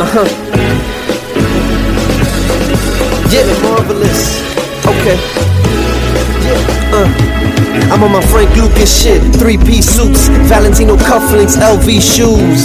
[0.00, 0.44] Uh-huh.
[3.30, 4.40] Yeah, marvelous.
[4.86, 5.16] Okay.
[6.46, 7.28] Yeah, uh.
[7.92, 9.22] I'm on my Frank Lucas shit.
[9.36, 12.64] Three piece suits, Valentino cufflinks, LV shoes.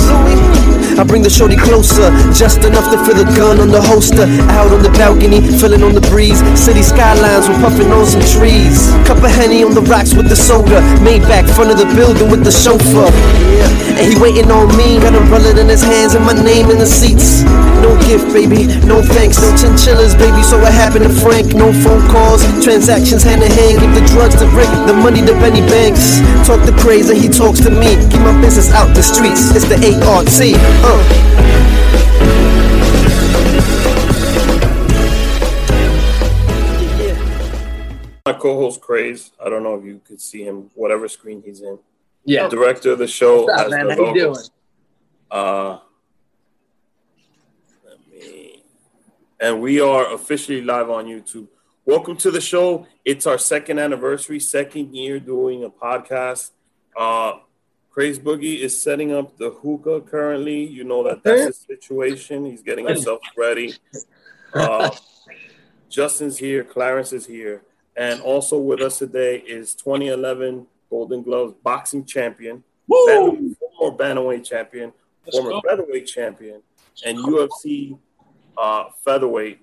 [1.00, 4.30] I bring the shorty closer, just enough to feel the gun on the holster.
[4.54, 6.38] Out on the balcony, feeling on the breeze.
[6.54, 8.94] City skylines, we're puffing on some trees.
[9.10, 10.86] Cup of Henny on the rocks with the soda.
[11.02, 13.10] Maybach, front of the building with the chauffeur.
[13.10, 13.98] Yeah.
[13.98, 16.86] And he waiting on me, got umbrella in his hands and my name in the
[16.86, 17.42] seats.
[17.82, 20.42] No gift, baby, no thanks, no chinchillas, baby.
[20.42, 21.54] So what happened to Frank?
[21.54, 23.82] No phone calls, transactions hand in hand.
[23.82, 26.22] Give the drugs to Rick, the money to Benny Banks.
[26.48, 27.98] Talk the crazy, he talks to me.
[28.14, 29.52] Keep my business out the streets.
[29.58, 30.32] It's the ART.
[38.26, 39.32] My co-host Craze.
[39.44, 41.78] I don't know if you could see him, whatever screen he's in.
[42.26, 42.48] Yeah.
[42.48, 43.44] Director of the show.
[43.44, 43.90] What's up, man?
[43.90, 44.36] How you doing?
[45.30, 45.80] Uh,
[47.86, 48.64] let me.
[49.42, 51.48] And we are officially live on YouTube.
[51.86, 52.88] Welcome to the show.
[53.04, 56.52] It's our second anniversary, second year doing a podcast.
[56.98, 57.40] Uh,
[57.94, 60.64] Craze Boogie is setting up the hookah currently.
[60.64, 62.44] You know that that's his situation.
[62.44, 63.76] He's getting himself ready.
[64.52, 64.90] Uh,
[65.90, 66.64] Justin's here.
[66.64, 67.62] Clarence is here.
[67.96, 73.56] And also with us today is 2011 Golden Gloves boxing champion, Woo!
[73.78, 74.92] former bantamweight champion,
[75.26, 75.62] Let's former go.
[75.62, 76.64] featherweight champion,
[77.06, 77.98] and UFC
[78.58, 79.60] uh, featherweight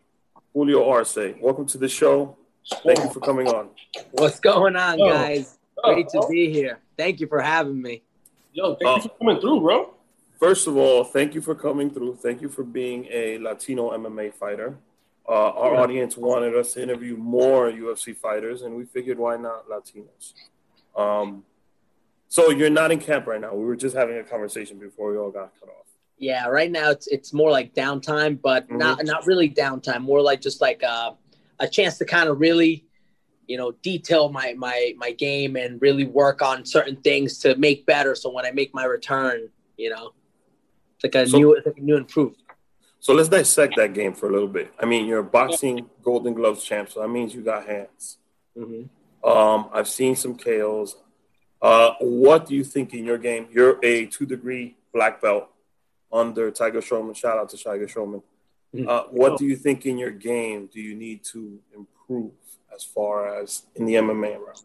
[0.53, 1.19] Julio Arce.
[1.41, 2.37] Welcome to the show.
[2.85, 3.71] Thank you for coming on.
[4.13, 5.59] What's going on, guys?
[5.83, 6.79] Great to be here.
[6.97, 8.03] Thank you for having me.
[8.53, 9.95] Yo, thank uh, you for coming through, bro.
[10.39, 12.17] First of all, thank you for coming through.
[12.17, 14.77] Thank you for being a Latino MMA fighter.
[15.29, 15.81] Uh, our yeah.
[15.81, 20.33] audience wanted us to interview more UFC fighters, and we figured why not Latinos?
[20.97, 21.45] Um,
[22.29, 23.55] so you're not in camp right now.
[23.55, 25.87] We were just having a conversation before we all got cut off.
[26.19, 28.79] Yeah, right now it's it's more like downtime, but mm-hmm.
[28.79, 30.03] not not really downtime.
[30.03, 31.13] More like just like uh,
[31.61, 32.87] a chance to kind of really
[33.51, 37.85] you know detail my my my game and really work on certain things to make
[37.85, 40.13] better so when i make my return you know
[40.95, 42.41] it's like a so, new it's like a new improved
[43.01, 46.33] so let's dissect that game for a little bit i mean you're a boxing golden
[46.33, 48.19] gloves champ so that means you got hands
[48.57, 49.29] mm-hmm.
[49.29, 50.95] um i've seen some KOs
[51.61, 55.49] uh what do you think in your game you're a two degree black belt
[56.13, 57.17] under tiger Schulmann.
[57.17, 58.23] shout out to tiger Schulmann.
[58.73, 58.89] Mm-hmm.
[58.89, 62.31] uh, what do you think in your game do you need to improve
[62.81, 64.65] as far as in the MMA realm?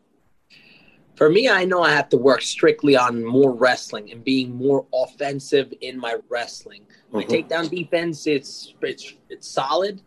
[1.16, 4.86] For me, I know I have to work strictly on more wrestling and being more
[4.94, 6.84] offensive in my wrestling.
[7.12, 7.31] My mm-hmm.
[7.31, 10.02] takedown defense, it's it's it's solid,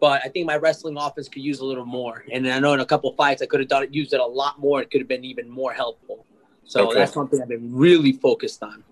[0.00, 2.24] but I think my wrestling offense could use a little more.
[2.32, 4.26] And I know in a couple fights I could have done it, used it a
[4.26, 4.80] lot more.
[4.82, 6.26] It could have been even more helpful.
[6.64, 6.98] So okay.
[6.98, 8.82] that's something I've been really focused on.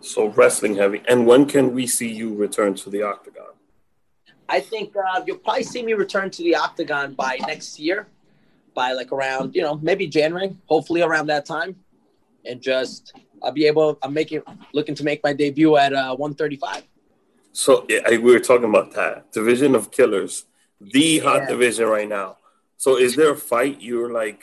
[0.00, 1.02] So wrestling heavy.
[1.08, 3.55] And when can we see you return to the octagon?
[4.48, 8.06] I think uh, you'll probably see me return to the octagon by next year,
[8.74, 11.76] by like around you know maybe January, hopefully around that time,
[12.44, 13.12] and just
[13.42, 13.98] I'll be able.
[14.02, 14.42] I'm making
[14.72, 16.84] looking to make my debut at uh, 135.
[17.52, 20.44] So yeah, we were talking about that division of killers,
[20.80, 21.22] the yeah.
[21.22, 22.36] hot division right now.
[22.76, 24.42] So is there a fight you're like,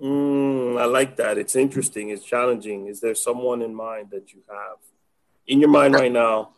[0.00, 1.38] mm, I like that.
[1.38, 2.10] It's interesting.
[2.10, 2.86] It's challenging.
[2.86, 4.76] Is there someone in mind that you have
[5.46, 6.50] in your mind right now?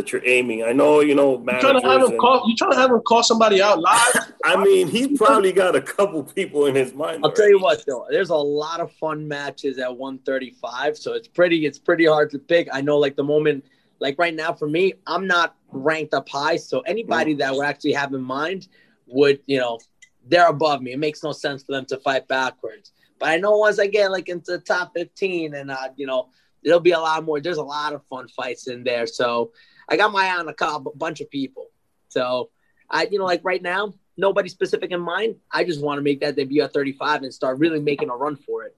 [0.00, 0.64] That you're aiming.
[0.64, 2.48] I know, you know, you trying to have him call.
[2.48, 4.32] You trying to have him call somebody out live?
[4.44, 7.20] I mean, he's probably got a couple people in his mind.
[7.22, 7.36] I'll already.
[7.36, 11.66] tell you what, though, there's a lot of fun matches at 135, so it's pretty.
[11.66, 12.68] It's pretty hard to pick.
[12.72, 13.64] I know, like the moment,
[13.98, 17.38] like right now for me, I'm not ranked up high, so anybody mm.
[17.38, 18.68] that would actually have in mind
[19.06, 19.78] would, you know,
[20.26, 20.92] they're above me.
[20.92, 22.92] It makes no sense for them to fight backwards.
[23.18, 26.30] But I know once I get like into the top 15, and uh, you know,
[26.64, 27.40] there'll be a lot more.
[27.40, 29.52] There's a lot of fun fights in there, so
[29.90, 31.66] I got my eye on a couple, bunch of people.
[32.08, 32.50] So
[32.88, 35.36] I, you know, like right now, nobody specific in mind.
[35.52, 38.36] I just want to make that debut at 35 and start really making a run
[38.36, 38.76] for it.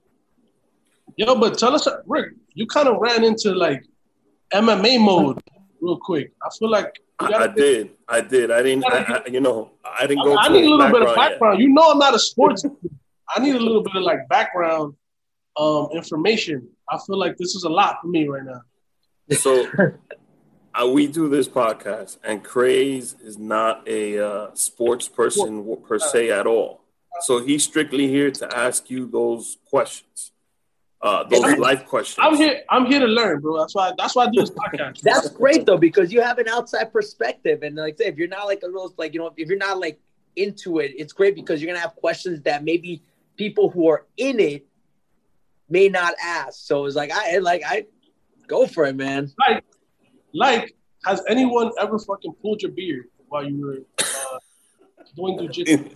[1.15, 3.83] Yo, but tell us, Rick, you kind of ran into like
[4.53, 5.39] MMA mode
[5.81, 6.33] real quick.
[6.41, 7.91] I feel like I, I did.
[8.07, 8.51] I did.
[8.51, 8.85] I didn't.
[8.85, 10.35] I, I, you know, I didn't go.
[10.37, 11.59] I, need a little bit of background.
[11.59, 11.67] Yet.
[11.67, 12.65] You know, I'm not a sports.
[13.29, 14.95] I need a little bit of like background
[15.57, 16.67] um, information.
[16.89, 18.61] I feel like this is a lot for me right now.
[19.35, 19.67] So
[20.73, 26.31] uh, we do this podcast, and Craze is not a uh, sports person per se
[26.31, 26.81] at all.
[27.21, 30.31] So he's strictly here to ask you those questions,
[31.01, 32.25] uh, those I'm, life questions.
[32.25, 32.63] I'm here.
[32.69, 33.59] I'm here to learn, bro.
[33.59, 33.93] That's why.
[33.97, 35.01] That's why I do this podcast.
[35.03, 38.45] that's great though, because you have an outside perspective, and like say if you're not
[38.45, 39.99] like a little like you know if you're not like
[40.35, 43.03] into it, it's great because you're gonna have questions that maybe
[43.37, 44.65] people who are in it
[45.69, 46.65] may not ask.
[46.65, 47.85] So it's like I like I
[48.47, 49.31] go for it, man.
[49.47, 49.63] Like
[50.33, 50.75] like
[51.05, 54.37] has anyone ever fucking pulled your beard while you were uh,
[55.15, 55.91] doing jujitsu?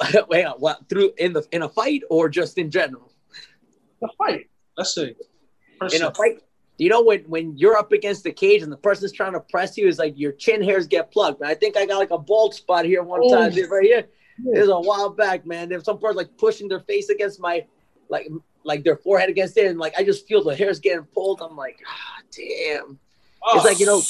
[0.28, 0.88] Wait, what?
[0.88, 3.12] Through in the in a fight or just in general?
[4.00, 5.14] The fight, let's say.
[5.92, 6.38] In a fight,
[6.78, 9.76] you know when when you're up against the cage and the person's trying to press
[9.76, 11.42] you, is like your chin hairs get plucked.
[11.42, 14.08] I think I got like a bald spot here one oh, time right here.
[14.42, 14.56] Yeah.
[14.56, 15.70] It was a while back, man.
[15.70, 17.64] If some person like pushing their face against my
[18.08, 18.28] like
[18.64, 21.42] like their forehead against it, and like I just feel the hairs getting pulled.
[21.42, 22.98] I'm like, ah, damn.
[23.42, 23.56] Oh.
[23.56, 24.02] It's like you know,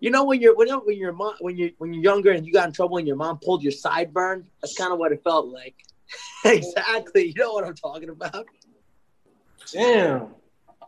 [0.00, 2.52] you know when you're when, when you're mom, when you when you're younger and you
[2.52, 4.44] got in trouble and your mom pulled your sideburn.
[4.60, 5.74] That's kind of what it felt like.
[6.44, 7.28] exactly.
[7.28, 8.46] You know what I'm talking about.
[9.72, 10.28] Damn.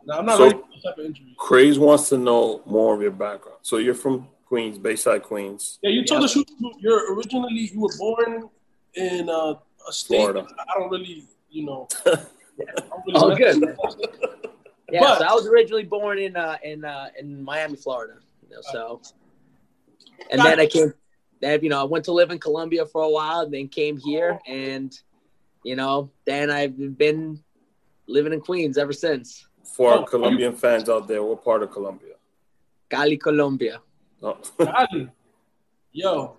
[0.05, 1.35] No, I'm not so, ready type of injury.
[1.37, 3.59] Craze wants to know more of your background.
[3.61, 5.77] So you're from Queens, Bayside, Queens.
[5.81, 6.25] Yeah, you told yeah.
[6.25, 6.45] us you,
[6.79, 8.49] you're originally you were born
[8.95, 9.55] in uh,
[9.87, 10.17] a state.
[10.17, 10.47] Florida.
[10.59, 11.87] I don't really, you know.
[12.05, 12.25] really
[13.15, 13.61] oh, good.
[14.91, 18.15] yeah, but, so I was originally born in uh, in uh, in Miami, Florida.
[18.49, 19.01] You know, so,
[20.31, 20.93] and then I came.
[21.41, 23.97] Then you know, I went to live in Colombia for a while, and then came
[23.97, 24.97] here, and
[25.63, 27.41] you know, then I've been
[28.07, 29.47] living in Queens ever since.
[29.63, 32.15] For our oh, Colombian fans out there, what part of Colombia?
[32.89, 33.81] Cali, Colombia.
[34.21, 34.37] Oh.
[34.57, 35.09] Cali.
[35.91, 36.37] Yo.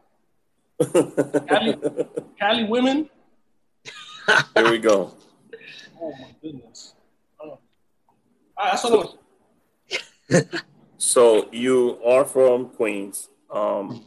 [0.83, 1.77] Cali,
[2.39, 3.09] Cali women.
[4.55, 5.15] Here we go.
[6.01, 6.90] Oh my goodness.
[8.61, 8.79] Right,
[10.29, 10.55] that's
[10.99, 13.29] so you are from Queens.
[13.51, 14.05] Um,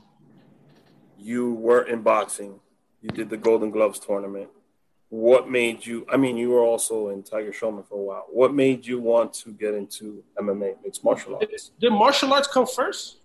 [1.17, 2.59] you were in boxing.
[3.01, 4.49] You did the Golden Gloves tournament.
[5.09, 8.25] What made you i mean you were also in tiger schulmann for a while.
[8.31, 11.69] What made you want to get into mma mixed martial arts?
[11.79, 13.17] did, did martial arts come first?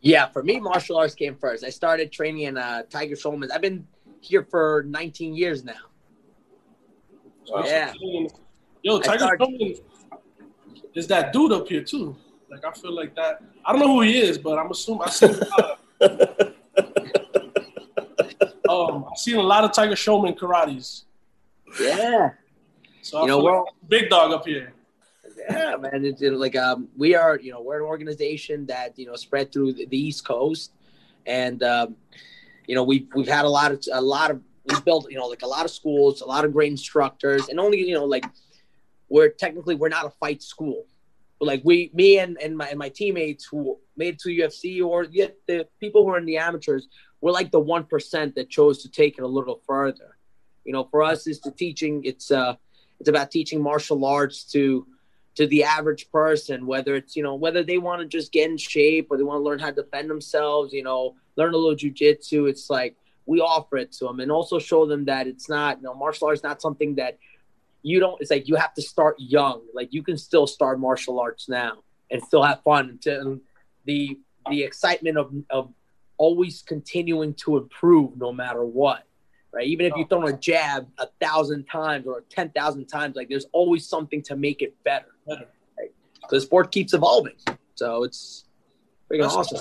[0.00, 1.64] Yeah for me martial arts came first.
[1.64, 3.86] I started training in uh, tiger schulmann i've been
[4.20, 5.74] here for 19 years now.
[7.46, 7.64] Wow.
[7.66, 7.92] yeah.
[8.82, 9.40] Yo tiger started...
[9.40, 9.80] schulmann
[10.94, 12.16] is that dude up here too
[12.50, 15.10] like i feel like that i don't know who he is but i'm assuming i
[15.10, 15.26] see
[18.72, 21.04] um, I've seen a lot of Tiger Schulmann karates.
[21.80, 22.30] Yeah.
[23.02, 24.74] So I you know, we're big dog up here.
[25.50, 26.04] Yeah, man.
[26.04, 29.72] It's like um, we are, you know, we're an organization that you know spread through
[29.72, 30.72] the East Coast,
[31.26, 31.96] and um,
[32.66, 35.26] you know we've we've had a lot of a lot of we've built you know
[35.26, 38.24] like a lot of schools, a lot of great instructors, and only you know like
[39.12, 40.86] we're technically we're not a fight school.
[41.38, 45.04] Like we, me and, and my and my teammates who made it to UFC or
[45.04, 46.88] yet the people who are in the amateurs,
[47.20, 50.16] we're like the one percent that chose to take it a little further.
[50.64, 52.02] You know, for us, is the teaching.
[52.04, 52.54] It's uh,
[53.00, 54.86] it's about teaching martial arts to
[55.34, 58.56] to the average person, whether it's you know whether they want to just get in
[58.56, 60.72] shape or they want to learn how to defend themselves.
[60.72, 62.48] You know, learn a little jujitsu.
[62.48, 65.82] It's like we offer it to them and also show them that it's not you
[65.82, 67.18] know martial arts not something that
[67.82, 68.20] you don't.
[68.20, 69.62] It's like you have to start young.
[69.74, 71.78] Like you can still start martial arts now
[72.10, 72.98] and still have fun.
[73.02, 73.40] To
[73.84, 74.18] the
[74.48, 75.72] the excitement of of
[76.16, 79.04] always continuing to improve no matter what.
[79.52, 79.66] Right.
[79.66, 83.46] Even if you throw a jab a thousand times or ten thousand times, like there's
[83.52, 85.08] always something to make it better.
[85.26, 85.48] better.
[85.78, 85.90] Right?
[86.30, 87.34] The sport keeps evolving.
[87.74, 88.44] So it's
[89.10, 89.60] freaking awesome.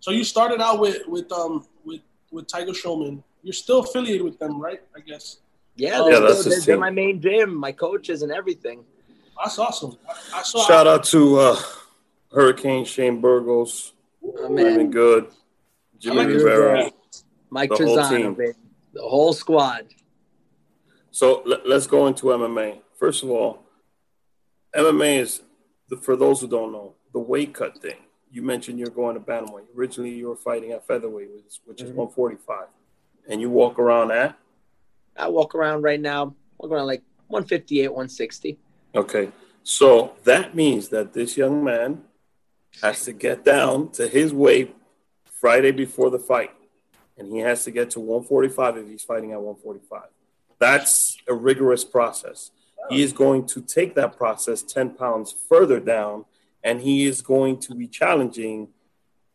[0.00, 2.00] So you started out with with um with
[2.30, 4.82] with Tiger Schulmann You're still affiliated with them, right?
[4.94, 5.38] I guess.
[5.76, 8.84] Yeah, yeah that's they're, they're my main gym, my coaches, and everything.
[9.42, 9.96] That's awesome.
[10.08, 11.56] I, I saw, Shout out to uh,
[12.32, 13.92] Hurricane Shane Burgos.
[14.24, 14.90] Oh, man.
[14.90, 15.28] good.
[15.98, 16.90] Jimmy Rivera,
[17.50, 18.52] Mike the Trizano, whole
[18.92, 19.86] the whole squad.
[21.12, 22.80] So let, us go into MMA.
[22.98, 23.62] First of all,
[24.74, 25.42] MMA is
[25.88, 27.96] the, for those who don't know the weight cut thing.
[28.30, 29.66] You mentioned you're going to bantamweight.
[29.76, 31.90] Originally, you were fighting at featherweight, which, which mm-hmm.
[31.90, 32.66] is 145,
[33.28, 34.36] and you walk around at.
[35.16, 36.34] I walk around right now.
[36.58, 38.58] Walk around like 158, 160.
[38.94, 39.30] Okay,
[39.62, 42.02] so that means that this young man
[42.82, 44.76] has to get down to his weight
[45.24, 46.52] Friday before the fight,
[47.18, 50.02] and he has to get to 145 if he's fighting at 145.
[50.58, 52.50] That's a rigorous process.
[52.90, 56.24] He is going to take that process 10 pounds further down,
[56.62, 58.68] and he is going to be challenging.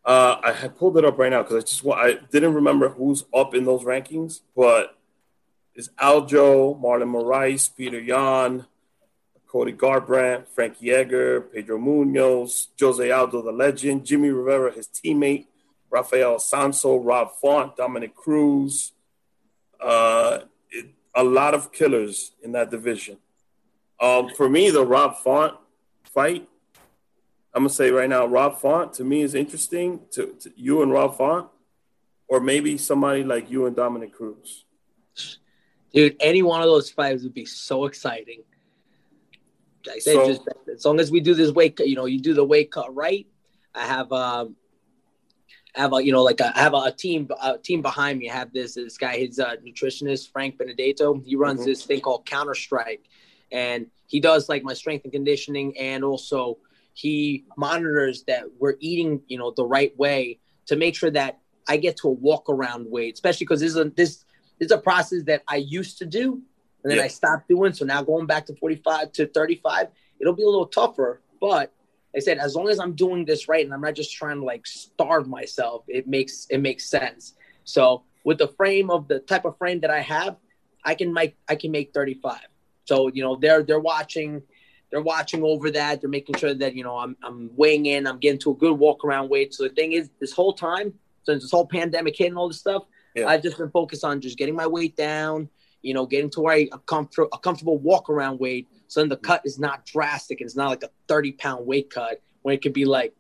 [0.05, 3.55] Uh, I pulled it up right now because I just I didn't remember who's up
[3.55, 4.96] in those rankings, but
[5.77, 8.65] it's Aljo, Marlon Moraes, Petr Yan,
[9.47, 15.45] Cody Garbrandt, Frankie Edgar, Pedro Munhoz, Jose Aldo, the legend, Jimmy Rivera, his teammate,
[15.91, 18.91] Raphael Assunção, Rob Font, Dominick Cruz.
[19.79, 20.39] Uh,
[20.71, 23.17] it, a lot of killers in that division.
[24.01, 25.55] Um, for me, the Rob Font
[26.03, 26.47] fight,
[27.53, 30.01] I'm gonna say right now, Rob Font to me is interesting.
[30.11, 31.47] To, to you and Rob Font,
[32.27, 34.65] or maybe somebody like you and Dominick Cruz.
[35.93, 38.43] Dude, any one of those fights would be so exciting.
[39.89, 40.41] I said, so, just
[40.73, 42.93] as long as we do this weight, cut, you know, you do the weight cut
[42.93, 43.25] right,
[43.73, 44.55] I have um,
[45.75, 48.19] I have a you know like a, I have a, a team a team behind
[48.19, 48.29] me.
[48.29, 51.21] I have this this guy, his uh, nutritionist Frank Benedetto.
[51.25, 51.69] He runs mm-hmm.
[51.69, 53.05] this thing called Counter Strike,
[53.51, 56.57] and he does like my strength and conditioning, and also
[56.93, 61.77] he monitors that we're eating you know the right way to make sure that I
[61.77, 64.25] get to a walk around weight, especially because this is a this,
[64.59, 66.41] is a process that I used to do
[66.83, 67.05] and then yeah.
[67.05, 67.73] I stopped doing.
[67.73, 69.87] So now going back to 45 to 35,
[70.19, 71.21] it'll be a little tougher.
[71.41, 71.73] But
[72.15, 74.45] I said, as long as I'm doing this right and I'm not just trying to
[74.45, 77.33] like starve myself, it makes it makes sense.
[77.63, 80.37] So with the frame of the type of frame that I have,
[80.83, 82.39] I can make I can make 35.
[82.85, 84.41] So you know they're they're watching
[84.89, 85.99] they're watching over that.
[85.99, 88.07] They're making sure that you know I'm I'm weighing in.
[88.07, 89.53] I'm getting to a good walk around weight.
[89.53, 92.59] So the thing is, this whole time since this whole pandemic hit and all this
[92.59, 92.83] stuff,
[93.17, 93.27] yeah.
[93.27, 95.49] I've just been focused on just getting my weight down.
[95.81, 98.67] You know, getting to where I, a a comfortable walk around weight.
[98.87, 100.41] So then the cut is not drastic.
[100.41, 103.13] And it's not like a 30 pound weight cut when it could be like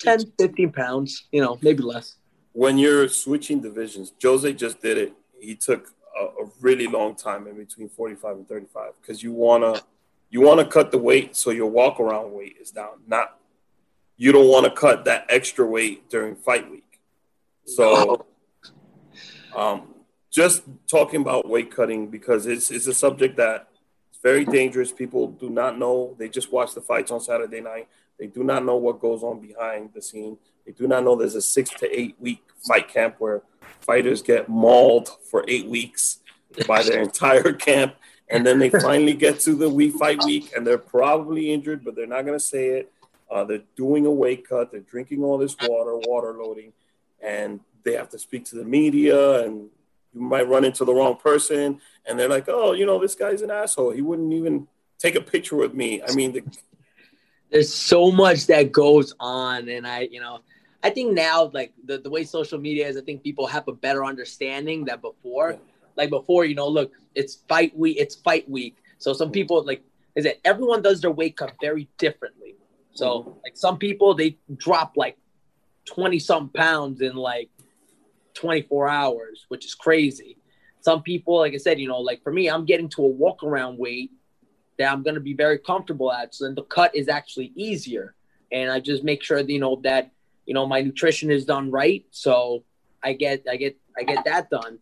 [0.00, 1.26] 10, 15 pounds.
[1.32, 2.16] You know, maybe less.
[2.52, 5.12] When you're switching divisions, Jose just did it.
[5.38, 9.80] He took a, a really long time in between 45 and 35 because you wanna
[10.30, 13.00] you want to cut the weight so your walk around weight is down.
[13.06, 13.38] Not
[14.16, 17.00] you don't want to cut that extra weight during fight week.
[17.66, 18.24] So,
[19.56, 19.94] um,
[20.30, 23.68] just talking about weight cutting because it's it's a subject that
[24.10, 24.92] it's very dangerous.
[24.92, 26.14] People do not know.
[26.18, 27.88] They just watch the fights on Saturday night.
[28.18, 30.38] They do not know what goes on behind the scene.
[30.64, 33.42] They do not know there's a six to eight week fight camp where
[33.80, 36.18] fighters get mauled for eight weeks
[36.66, 37.94] by their entire camp
[38.28, 41.94] and then they finally get to the week fight week and they're probably injured but
[41.94, 42.92] they're not going to say it
[43.30, 46.72] uh, they're doing a weight cut they're drinking all this water water loading
[47.22, 49.70] and they have to speak to the media and
[50.12, 51.80] you might run into the wrong person.
[52.04, 53.92] And they're like oh you know this guy's an asshole.
[53.92, 56.02] He wouldn't even take a picture with me.
[56.06, 56.44] I mean the-
[57.50, 59.68] there's so much that goes on.
[59.68, 60.40] And i you know
[60.82, 63.72] i think now like the, the way social media is i think people have a
[63.72, 65.52] better understanding that before.
[65.52, 65.58] Yeah.
[65.96, 68.76] Like before, you know, look, it's fight week, it's fight week.
[68.98, 69.82] So some people like
[70.14, 72.56] is that everyone does their wake up very differently.
[72.92, 73.30] So mm-hmm.
[73.44, 75.16] like some people they drop like
[75.86, 77.48] 20 some pounds in like
[78.36, 80.36] 24 hours, which is crazy.
[80.80, 83.42] Some people, like I said, you know, like for me, I'm getting to a walk
[83.42, 84.12] around weight
[84.78, 86.34] that I'm gonna be very comfortable at.
[86.34, 88.14] So then the cut is actually easier.
[88.52, 90.12] And I just make sure that, you know that
[90.44, 92.04] you know my nutrition is done right.
[92.12, 92.62] So
[93.02, 94.78] I get I get I get that done.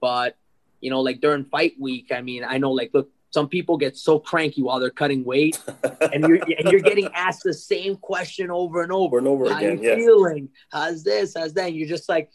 [0.00, 0.36] But
[0.80, 3.96] you know, like during fight week, I mean, I know like look, some people get
[3.96, 5.60] so cranky while they're cutting weight,
[6.12, 9.58] and you're and you're getting asked the same question over and over, and over How
[9.58, 9.82] again.
[9.82, 10.48] you feeling?
[10.70, 11.34] How's this?
[11.36, 11.68] How's that?
[11.68, 12.30] And you're just like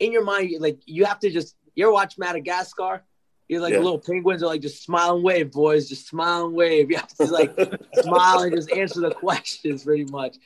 [0.00, 1.56] in your mind, like you have to just.
[1.76, 3.04] You ever watch Madagascar?
[3.48, 3.78] You're like yeah.
[3.78, 5.88] little penguins are like just smile and wave, boys.
[5.88, 6.90] Just smile and wave.
[6.90, 7.56] You have to like
[7.94, 10.36] smile and just answer the questions pretty much.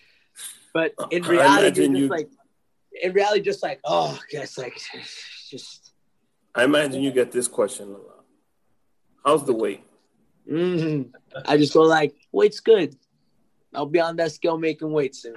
[0.73, 2.08] But in reality, just you...
[2.08, 2.28] like
[3.02, 4.78] in reality, just like oh, guess like
[5.50, 5.92] just
[6.54, 8.25] I imagine you get this question a lot.
[9.25, 9.82] How's the weight?
[10.50, 11.11] Mm-hmm.
[11.46, 12.96] I just go like, weight's good.
[13.75, 15.37] I'll be on that scale making weight soon.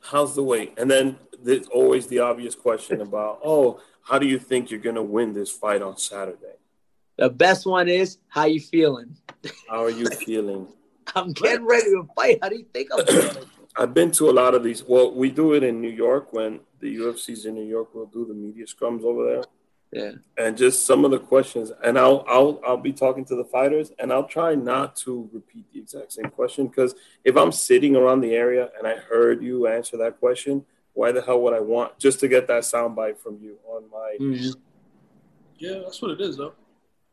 [0.00, 0.74] How's the weight?
[0.76, 5.02] And then there's always the obvious question about, oh, how do you think you're gonna
[5.02, 6.56] win this fight on Saturday?
[7.16, 9.16] The best one is how you feeling.
[9.68, 10.68] How are you feeling?
[11.14, 12.38] I'm getting ready to fight.
[12.42, 13.44] How do you think I'm feeling?
[13.76, 14.82] I've been to a lot of these.
[14.82, 17.94] Well, we do it in New York when the UFC's in New York.
[17.94, 19.44] We'll do the media scrums over there.
[19.92, 20.12] Yeah.
[20.38, 23.90] And just some of the questions, and I'll I'll I'll be talking to the fighters,
[23.98, 26.94] and I'll try not to repeat the exact same question because
[27.24, 31.22] if I'm sitting around the area and I heard you answer that question, why the
[31.22, 34.16] hell would I want just to get that soundbite from you on my?
[34.20, 34.60] Mm-hmm.
[35.58, 36.54] Yeah, that's what it is, though.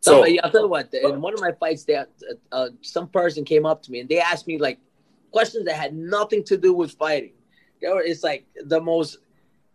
[0.01, 0.93] So, so I'll tell you what.
[0.93, 2.07] In one of my fights, there,
[2.51, 4.79] uh, some person came up to me and they asked me like
[5.31, 7.33] questions that had nothing to do with fighting.
[7.81, 9.17] You it's like the most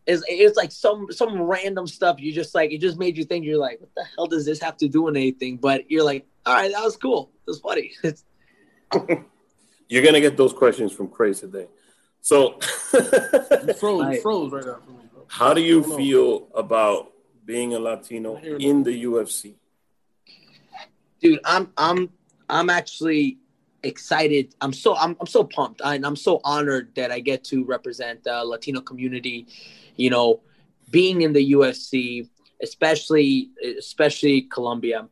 [0.07, 3.45] it's, it's like some some random stuff you just like it just made you think
[3.45, 5.57] you're like what the hell does this have to do with anything?
[5.57, 7.31] But you're like all right that was cool.
[7.47, 7.93] It was funny.
[9.89, 11.67] You're gonna get those questions from Craze today.
[12.21, 12.59] So
[12.95, 15.25] you froze, you froze right now for me, bro.
[15.29, 17.13] how do you feel about
[17.45, 19.55] being a Latino in the UFC
[21.23, 22.11] dude I'm I'm
[22.49, 23.39] I'm actually
[23.83, 24.55] excited.
[24.61, 25.81] I'm so I'm, I'm so pumped.
[25.83, 29.47] I, and I'm so honored that I get to represent the Latino community
[29.97, 30.41] you know,
[30.91, 32.29] being in the UFC,
[32.63, 35.09] especially especially Colombia,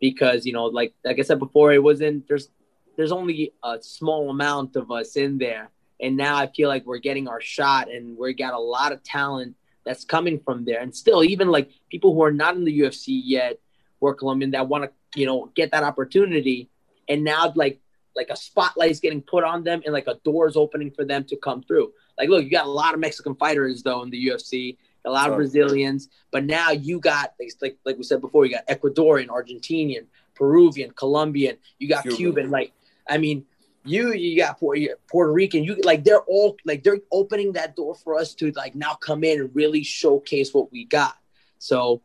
[0.00, 2.48] because you know, like like I said before, it wasn't there's
[2.96, 5.70] there's only a small amount of us in there,
[6.00, 9.02] and now I feel like we're getting our shot, and we got a lot of
[9.02, 12.80] talent that's coming from there, and still even like people who are not in the
[12.80, 13.58] UFC yet,
[14.00, 16.68] who Colombian that want to you know get that opportunity,
[17.08, 17.80] and now like
[18.16, 21.04] like a spotlight is getting put on them and like a door is opening for
[21.04, 21.92] them to come through.
[22.18, 25.30] Like, look, you got a lot of Mexican fighters though in the UFC, a lot
[25.30, 30.06] of Brazilians, but now you got like like we said before, you got Ecuadorian, Argentinian,
[30.34, 32.16] Peruvian, Colombian, you got Cuban.
[32.16, 32.72] Cuban like,
[33.08, 33.46] I mean,
[33.84, 38.18] you you got Puerto Rican, you like they're all like they're opening that door for
[38.18, 41.16] us to like now come in and really showcase what we got.
[41.58, 42.02] So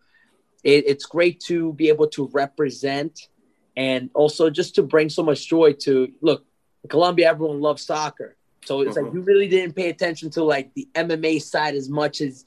[0.64, 3.28] it, it's great to be able to represent
[3.76, 6.46] and also just to bring so much joy to look
[6.88, 7.30] Colombia.
[7.30, 9.18] Everyone loves soccer, so it's like mm-hmm.
[9.18, 12.46] you really didn't pay attention to like the MMA side as much as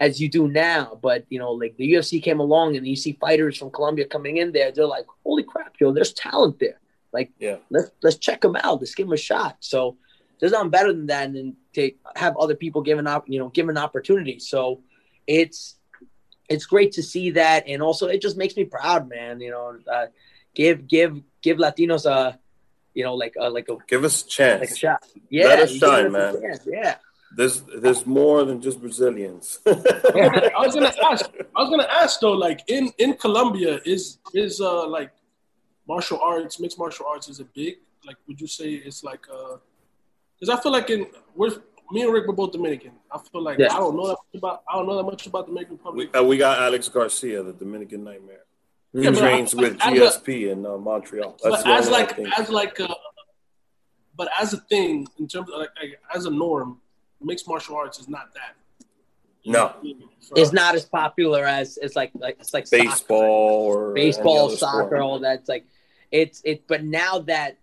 [0.00, 0.98] as you do now.
[1.02, 4.36] But you know, like the UFC came along and you see fighters from Colombia coming
[4.36, 6.80] in there, they're like, holy crap, yo, there's talent there.
[7.12, 8.80] Like, yeah, let's let's check them out.
[8.80, 9.56] Let's give them a shot.
[9.60, 9.96] So
[10.38, 13.76] there's nothing better than that, and to have other people given up, you know, given
[13.76, 14.38] opportunity.
[14.38, 14.82] So
[15.26, 15.76] it's
[16.48, 19.40] it's great to see that, and also it just makes me proud, man.
[19.40, 20.06] You know, uh,
[20.54, 22.38] give give give Latinos a,
[22.98, 25.06] you know, like a, like a give us a chance, like a shot.
[25.30, 26.34] Yeah, let us shine, man.
[26.66, 26.96] Yeah.
[27.36, 29.60] There's there's more than just Brazilians.
[29.66, 31.30] I was gonna ask.
[31.56, 35.12] I was gonna ask though, like in in Colombia, is is uh like
[35.86, 37.76] martial arts, mixed martial arts, is it big?
[38.04, 39.58] Like, would you say it's like uh?
[40.34, 41.52] Because I feel like in we're
[41.92, 42.94] me and Rick were both Dominican.
[43.12, 43.74] I feel like yeah.
[43.74, 46.12] I don't know that much about I don't know that much about the Dominican Republic.
[46.12, 48.47] We, uh, we got Alex Garcia, the Dominican Nightmare.
[48.92, 51.36] He yeah, trains I, with GSP a, in uh, Montreal.
[51.42, 52.88] That's but as like as like a,
[54.16, 56.80] but as a thing in terms of like, like as a norm,
[57.20, 58.54] mixed martial arts is not that.
[59.44, 59.74] No,
[60.36, 63.90] it's not as popular as it's like like it's like baseball soccer.
[63.90, 65.00] or baseball, soccer, sport.
[65.00, 65.40] all that.
[65.40, 65.66] It's like
[66.10, 66.66] it's it.
[66.66, 67.58] But now that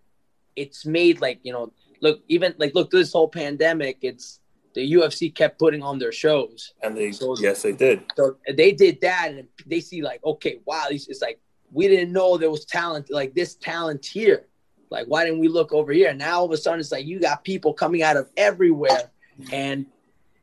[0.55, 4.39] it's made like you know, look even like look this whole pandemic, it's
[4.75, 6.73] the UFC kept putting on their shows.
[6.83, 8.03] And they so, yes they did.
[8.15, 11.39] So they did that, and they see like okay, wow, it's like
[11.71, 14.45] we didn't know there was talent like this talent here.
[14.91, 16.09] Like why didn't we look over here?
[16.09, 19.09] And Now all of a sudden it's like you got people coming out of everywhere,
[19.51, 19.85] and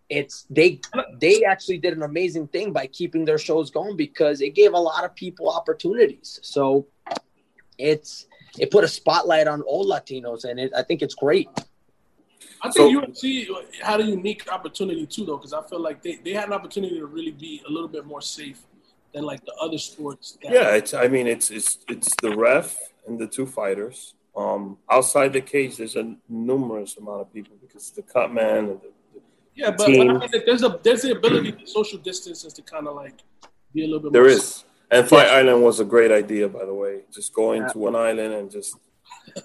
[0.09, 0.81] it's they
[1.21, 4.79] they actually did an amazing thing by keeping their shows going because it gave a
[4.79, 6.41] lot of people opportunities.
[6.43, 6.87] So
[7.79, 8.27] it's
[8.59, 11.49] it put a spotlight on all Latinos, and it, I think it's great.
[12.63, 13.47] I think so, UFC
[13.83, 16.99] had a unique opportunity too, though, because I feel like they, they had an opportunity
[16.99, 18.61] to really be a little bit more safe
[19.13, 20.39] than like the other sports.
[20.43, 20.95] yeah, it's.
[20.95, 22.77] I mean, it's it's it's the ref
[23.07, 24.15] and the two fighters.
[24.37, 28.69] Um, outside the cage, there's a numerous amount of people because the cut man and
[28.81, 29.21] the, the
[29.55, 32.63] yeah, but, but I mean, there's a there's the ability to social distance is to
[32.63, 33.21] kind of like
[33.75, 34.13] be a little bit.
[34.13, 34.55] There is.
[34.55, 34.69] Safe.
[34.91, 35.39] And Fight yeah.
[35.39, 37.01] Island was a great idea, by the way.
[37.11, 37.69] Just going yeah.
[37.69, 38.77] to one island and just.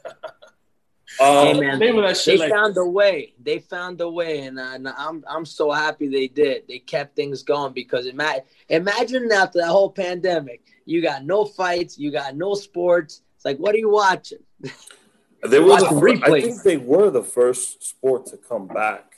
[1.22, 3.34] Um, hey man, they like found a way.
[3.42, 6.64] They found a way, and, uh, and, I'm I'm so happy they did.
[6.68, 11.98] They kept things going because ima- imagine after that whole pandemic, you got no fights,
[11.98, 13.22] you got no sports.
[13.36, 14.40] It's like, what are you watching?
[15.48, 19.16] They were the first, I think they were the first sport to come back.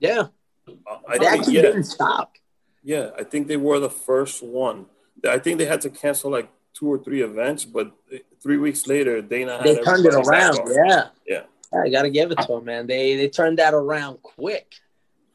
[0.00, 0.28] Yeah,
[0.66, 0.72] uh,
[1.06, 1.62] I they think, actually yeah.
[1.62, 2.36] didn't stop.
[2.82, 4.86] Yeah, I think they were the first one.
[5.28, 7.92] I think they had to cancel like two or three events, but
[8.42, 10.58] three weeks later, Dana they turned it around.
[10.86, 11.42] Yeah, yeah.
[11.72, 12.86] I got to give it to them, man.
[12.86, 14.74] They they turned that around quick.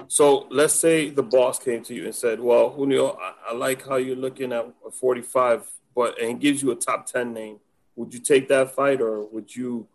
[0.07, 3.87] So let's say the boss came to you and said, "Well, Julio, I, I like
[3.87, 5.65] how you're looking at 45,
[5.95, 7.59] but and gives you a top 10 name.
[7.95, 9.87] Would you take that fight, or would you,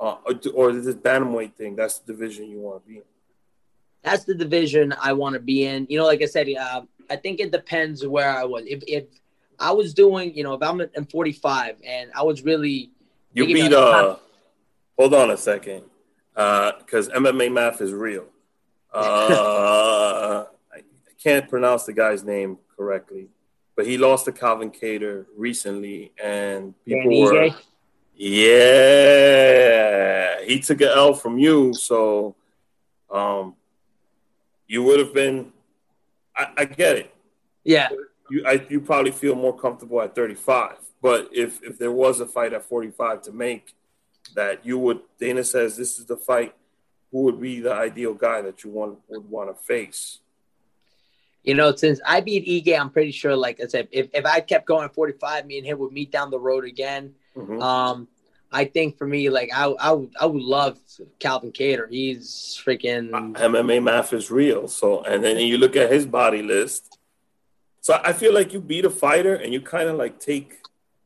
[0.00, 1.76] uh, or, or this bantamweight thing?
[1.76, 3.02] That's the division you want to be in."
[4.02, 5.86] That's the division I want to be in.
[5.88, 8.64] You know, like I said, uh, I think it depends where I was.
[8.66, 9.04] If if
[9.58, 12.90] I was doing, you know, if I'm in 45 and I was really.
[13.32, 14.16] You beat, uh,
[14.98, 15.82] hold on a second,
[16.34, 18.26] because uh, MMA math is real.
[18.96, 20.80] Uh, I
[21.22, 23.28] can't pronounce the guy's name correctly,
[23.76, 27.50] but he lost to Calvin Kattar recently, and people Danny were.
[28.14, 29.16] Yeah,
[30.44, 32.36] he took an L from you, so
[33.10, 33.54] um,
[34.66, 35.52] you would have been.
[36.34, 37.14] I, I get it.
[37.64, 37.90] Yeah,
[38.30, 40.76] you I, you probably feel more comfortable at 35.
[41.02, 43.74] But if if there was a fight at 45 to make,
[44.34, 46.54] that you would Dana says this is the fight.
[47.12, 50.18] Who would be the ideal guy that you want would want to face?
[51.44, 53.36] You know, since I beat Ige, I'm pretty sure.
[53.36, 56.30] Like I said, if, if I kept going 45, me and him would meet down
[56.30, 57.14] the road again.
[57.36, 57.62] Mm-hmm.
[57.62, 58.08] Um,
[58.50, 60.78] I think for me, like I, I would, I would love
[61.20, 61.88] Calvin Kattar.
[61.88, 64.66] He's freaking MMA math is real.
[64.66, 66.95] So, and then you look at his body list.
[67.86, 70.60] So I feel like you beat a fighter and you kind of like take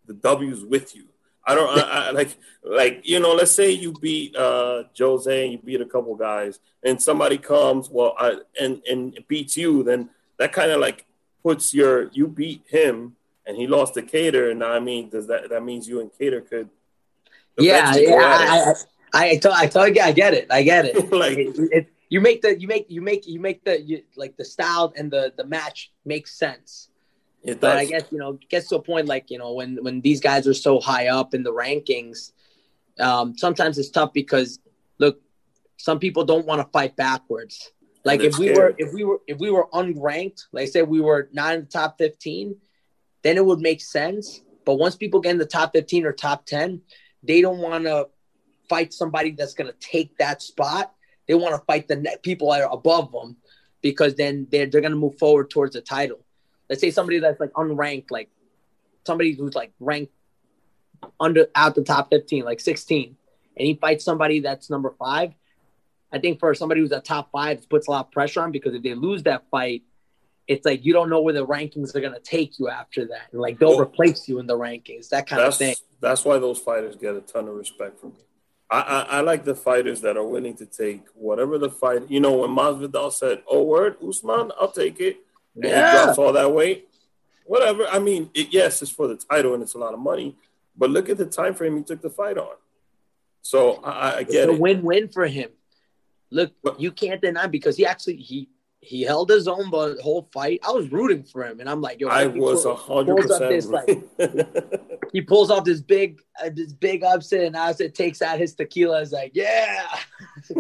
[0.06, 1.04] the W's with you.
[1.46, 3.34] I don't I, I, like like you know.
[3.34, 7.90] Let's say you beat uh, Jose and you beat a couple guys, and somebody comes
[7.90, 9.82] well I, and and beats you.
[9.82, 11.04] Then that kind of like
[11.42, 13.14] puts your you beat him
[13.44, 16.48] and he lost to Kattar, And I mean, does that that means you and Kattar
[16.48, 16.70] could?
[17.58, 18.74] Yeah, yeah.
[19.12, 20.46] I, I, I, I, I get it.
[20.50, 21.12] I get it.
[21.24, 24.36] like it, it, you make the you make you make you make the you, like
[24.36, 26.88] the style and the the match makes sense.
[27.42, 30.00] It But I guess you know, gets to a point like you know when when
[30.02, 32.32] these guys are so high up in the rankings,
[32.98, 34.58] um, sometimes it's tough because
[34.98, 35.20] look,
[35.76, 37.70] some people don't want to fight backwards.
[38.04, 38.56] Like if we scared.
[38.56, 41.60] were if we were if we were unranked, like I said, we were not in
[41.60, 42.56] the top fifteen,
[43.22, 44.42] then it would make sense.
[44.64, 46.82] But once people get in the top fifteen or top ten,
[47.22, 48.08] they don't want to
[48.68, 50.92] fight somebody that's going to take that spot.
[51.30, 53.36] They want to fight the people that are above them
[53.82, 56.18] because then they're, they're going to move forward towards the title.
[56.68, 58.30] Let's say somebody that's like unranked, like
[59.06, 60.12] somebody who's like ranked
[61.20, 63.14] under out the top 15, like 16,
[63.56, 65.32] and he fights somebody that's number five.
[66.12, 68.50] I think for somebody who's a top five, it puts a lot of pressure on
[68.50, 69.84] because if they lose that fight,
[70.48, 73.28] it's like you don't know where the rankings are going to take you after that.
[73.30, 75.76] And like they'll Well, replace you in the rankings, that kind of thing.
[76.00, 78.24] that's why those fighters get a ton of respect from me.
[78.70, 82.08] I, I, I like the fighters that are willing to take whatever the fight.
[82.08, 85.16] You know, when Masvidal said, "Oh, word, Usman, I'll take it,"
[85.56, 86.04] and he Yeah.
[86.04, 86.88] drops all that weight.
[87.46, 87.86] Whatever.
[87.88, 90.36] I mean, it, yes, it's for the title and it's a lot of money,
[90.76, 92.54] but look at the time frame he took the fight on.
[93.42, 94.60] So I, I- I It's get a it.
[94.60, 95.50] win-win for him.
[96.30, 98.48] Look, But- you can't deny because he actually he
[98.82, 100.60] he held his own the whole fight.
[100.66, 103.48] I was rooting for him, and I'm like, yo, I was a hundred pulls up
[103.50, 104.06] this, percent.
[105.12, 108.54] he pulls off this big uh, this big upset, and as it takes out his
[108.54, 109.86] tequila, is like, yeah,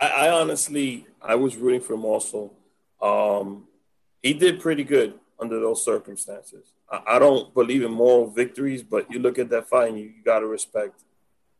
[0.00, 2.52] I, I honestly, I was rooting for him also.
[3.00, 3.64] Um,
[4.22, 6.66] he did pretty good under those circumstances.
[6.90, 10.04] I, I don't believe in moral victories, but you look at that fight and you,
[10.06, 11.02] you got to respect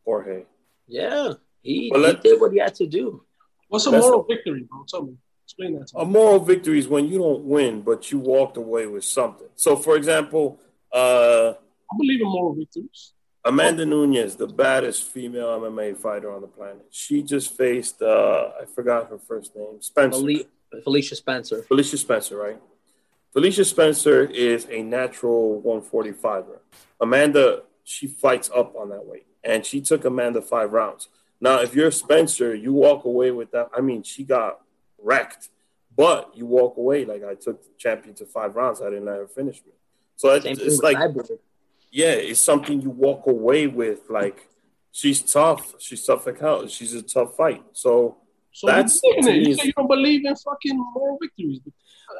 [0.05, 0.43] Jorge.
[0.87, 1.33] yeah.
[1.63, 3.23] He, he let- did what he had to do.
[3.67, 4.85] What's a That's- moral victory, bro?
[4.87, 5.17] Tell me.
[5.57, 8.85] Explain that to A moral victory is when you don't win, but you walked away
[8.85, 9.47] with something.
[9.55, 10.59] So, for example,
[10.93, 11.53] uh,
[11.91, 13.13] I believe in moral victories.
[13.43, 18.65] Amanda Nunes, the baddest female MMA fighter on the planet, she just faced, uh, I
[18.65, 20.19] forgot her first name, Spencer.
[20.19, 20.45] Felicia,
[20.83, 21.63] Felicia Spencer.
[21.63, 22.61] Felicia Spencer, right?
[23.33, 26.59] Felicia Spencer is a natural 145er.
[26.99, 31.07] Amanda, she fights up on that weight, and she took Amanda five rounds.
[31.39, 33.69] Now, if you're Spencer, you walk away with that.
[33.75, 34.59] I mean, she got
[35.01, 35.49] wrecked,
[35.95, 38.81] but you walk away like I took the champion to five rounds.
[38.81, 39.71] I didn't let her finish me.
[40.15, 40.97] So it's, it's like,
[41.91, 44.09] yeah, it's something you walk away with.
[44.09, 44.47] Like,
[44.91, 45.75] she's tough.
[45.79, 46.67] She's tough like hell.
[46.67, 47.63] She's a tough fight.
[47.73, 48.17] So
[48.51, 49.33] So That's- you, believe in to it.
[49.39, 51.59] me you is- say you don't believe in fucking moral victories.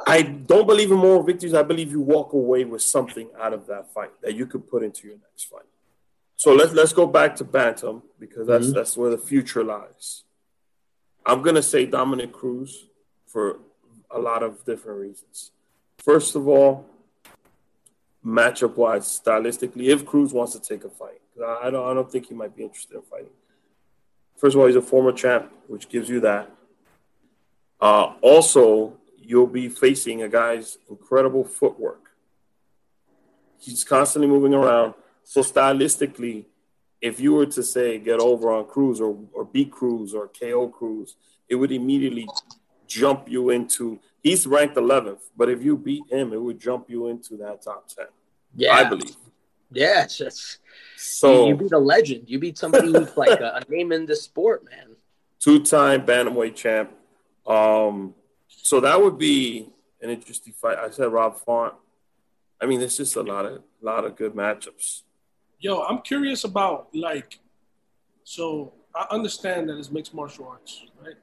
[0.06, 1.54] I don't believe in moral victories.
[1.56, 4.84] I believe you walk away with something out of that fight that you could put
[4.84, 5.64] into your next fight.
[6.36, 8.74] So let's let's go back to Bantam because that's Mhm.
[8.76, 10.24] that's where the future lies.
[11.28, 12.86] I'm gonna say Dominick Cruz
[13.26, 13.60] for
[14.10, 15.52] a lot of different reasons.
[15.98, 16.86] First of all,
[18.26, 22.28] matchup wise, stylistically, if Cruz wants to take a fight, I don't I don't think
[22.28, 23.36] he might be interested in fighting.
[24.38, 26.50] First of all, he's a former champ, which gives you that.
[27.82, 32.12] Uh, also, you'll be facing a guy's incredible footwork.
[33.60, 34.94] He's constantly moving around.
[35.24, 36.46] So stylistically,
[37.02, 40.68] if you were to say get over on Cruz or, or beat Cruz or KO
[40.70, 41.16] Cruz,
[41.48, 42.28] it would immediately
[42.88, 47.08] jump you into he's ranked 11th, but if you beat him, it would jump you
[47.08, 48.06] into that top 10.
[48.56, 49.16] Yeah, I believe.
[49.72, 50.60] Yeah, it's just
[50.96, 52.24] So you, you beat a legend.
[52.28, 54.96] You beat somebody who's like a, a name in the sport, man.
[55.40, 56.92] two-time bantamweight champ.
[57.46, 58.16] Um,
[58.48, 59.70] so that would be
[60.02, 60.78] an interesting fight.
[60.78, 61.74] I said Rob Font.
[62.62, 65.04] I mean, there's just a lot of lot of good matchups.
[65.60, 67.40] Yo, I'm curious about like,
[68.24, 71.16] so I understand that it's mixed martial arts, right?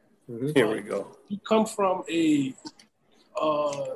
[0.55, 1.16] Here we go.
[1.29, 2.55] You come from a
[3.40, 3.94] uh,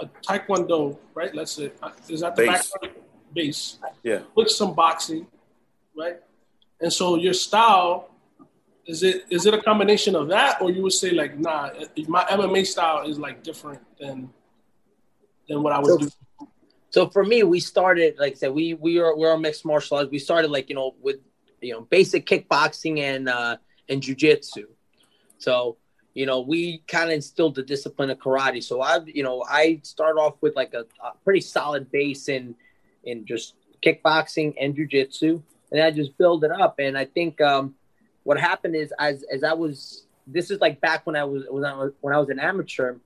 [0.00, 1.34] a taekwondo, right?
[1.34, 2.70] Let's say uh, is that the Base.
[2.72, 2.96] background
[3.34, 4.20] base Yeah.
[4.34, 5.26] with some boxing,
[5.96, 6.18] right?
[6.80, 8.10] And so your style
[8.86, 11.70] is it is it a combination of that, or you would say like, nah,
[12.06, 14.30] my MMA style is like different than
[15.48, 16.08] than what I would do.
[16.90, 19.98] So for me, we started like I said, we we are we're a mixed martial
[19.98, 20.10] arts.
[20.10, 21.16] We started like you know with
[21.60, 23.56] you know basic kickboxing and uh
[23.88, 24.64] and jujitsu.
[25.38, 25.76] So
[26.14, 28.62] you know we kind of instilled the discipline of karate.
[28.62, 32.54] So I you know I start off with like a, a pretty solid base in
[33.04, 36.76] in just kickboxing and jujitsu, and I just build it up.
[36.78, 37.74] And I think um
[38.24, 41.64] what happened is as as I was this is like back when I was when
[41.64, 42.96] I was when I was an amateur.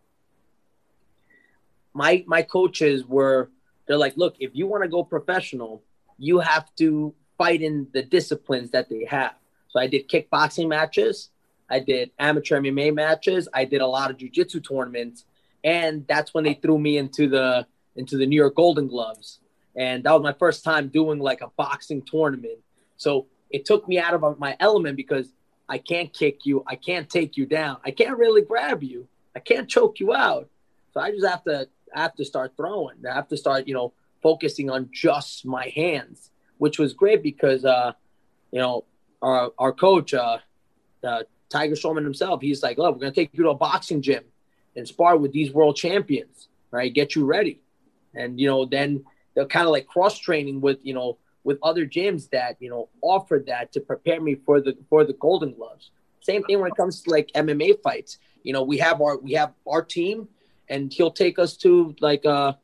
[1.95, 3.51] My my coaches were
[3.93, 5.83] they're like, look, if you want to go professional,
[6.19, 9.35] you have to fight in the disciplines that they have.
[9.69, 11.31] So I did kickboxing matches,
[11.69, 15.27] I did amateur MMA matches, I did a lot of jujitsu tournaments,
[15.63, 19.41] and that's when they threw me into the into the New York Golden Gloves,
[19.77, 22.59] and that was my first time doing like a boxing tournament.
[22.97, 25.33] So it took me out of my element because
[25.69, 26.65] I can't kick you.
[26.67, 27.77] I can't take you down.
[27.85, 29.07] I can't really grab you.
[29.37, 30.49] I can't choke you out.
[30.93, 32.97] So I just have to I have to start throwing.
[33.09, 37.65] I have to start, you know, focusing on just my hands, which was great because
[37.65, 37.93] uh,
[38.51, 38.85] you know,
[39.21, 40.39] our our coach, uh,
[41.05, 44.25] uh Tiger Schulmann himself, he's like, "Look, we're gonna take you to a boxing gym
[44.77, 46.93] and spar with these world champions, right?
[46.93, 47.61] Get you ready."
[48.15, 51.87] And you know, then they're kind of like cross training with you know with other
[51.87, 55.91] gyms that you know offered that to prepare me for the for the Golden Gloves.
[56.21, 58.19] Same thing when it comes to like MMA fights.
[58.43, 60.29] You know, we have our we have our team,
[60.73, 62.55] and he'll take us to like uh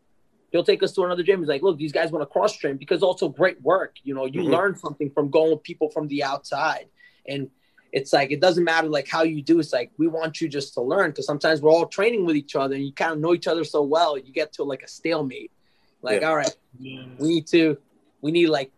[0.50, 1.40] he'll take us to another gym.
[1.40, 3.96] He's like, look, these guys want to cross train because also great work.
[4.02, 4.52] You know, you mm-hmm.
[4.52, 6.86] learn something from going with people from the outside,
[7.26, 7.50] and
[7.92, 9.60] it's like it doesn't matter like how you do.
[9.60, 12.56] It's like we want you just to learn because sometimes we're all training with each
[12.56, 14.88] other and you kind of know each other so well, you get to like a
[14.88, 15.52] stalemate.
[16.00, 16.28] Like, yeah.
[16.28, 17.76] all right, we need to
[18.22, 18.72] we need like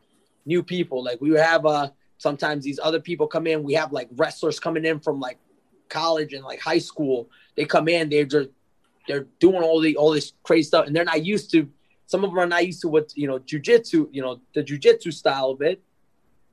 [0.45, 1.05] new people.
[1.05, 3.63] Like we have uh sometimes these other people come in.
[3.63, 5.39] We have like wrestlers coming in from like
[5.89, 7.29] college and like high school.
[7.57, 8.49] They come in, they're just
[9.09, 11.69] they're doing all the all this crazy stuff, and they're not used to.
[12.07, 14.09] Some of them are not used to what you know, jujitsu.
[14.13, 15.83] You know, the jujitsu style of it.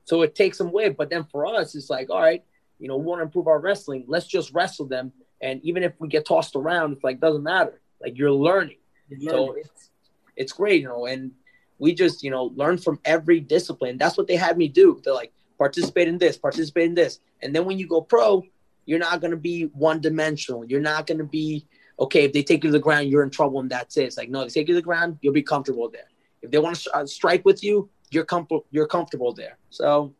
[0.04, 0.88] So it takes them away.
[0.88, 2.42] But then for us, it's like, all right,
[2.78, 4.04] you know, we want to improve our wrestling.
[4.06, 5.12] Let's just wrestle them.
[5.40, 7.80] And even if we get tossed around, it's like doesn't matter.
[8.00, 8.78] Like you're learning.
[9.08, 9.64] You're learning.
[9.64, 9.90] So it's
[10.36, 11.32] it's great, you know, and
[11.78, 13.98] we just, you know, learn from every discipline.
[13.98, 15.00] That's what they had me do.
[15.04, 17.20] They're like, participate in this, participate in this.
[17.42, 18.44] And then when you go pro,
[18.86, 20.64] you're not going to be one dimensional.
[20.64, 21.66] You're not going to be,
[21.98, 24.04] okay, if they take you to the ground, you're in trouble and that's it.
[24.04, 26.08] It's like, no, they take you to the ground, you'll be comfortable there.
[26.42, 29.58] If they want to uh, strike with you, you're comfortable, you're comfortable there.
[29.70, 30.14] So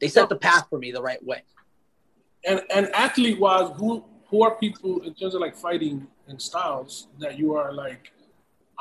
[0.00, 1.42] they set the path for me the right way.
[2.46, 7.08] And, and athlete wise, who, who are people in terms of like fighting and styles
[7.18, 8.12] that you are like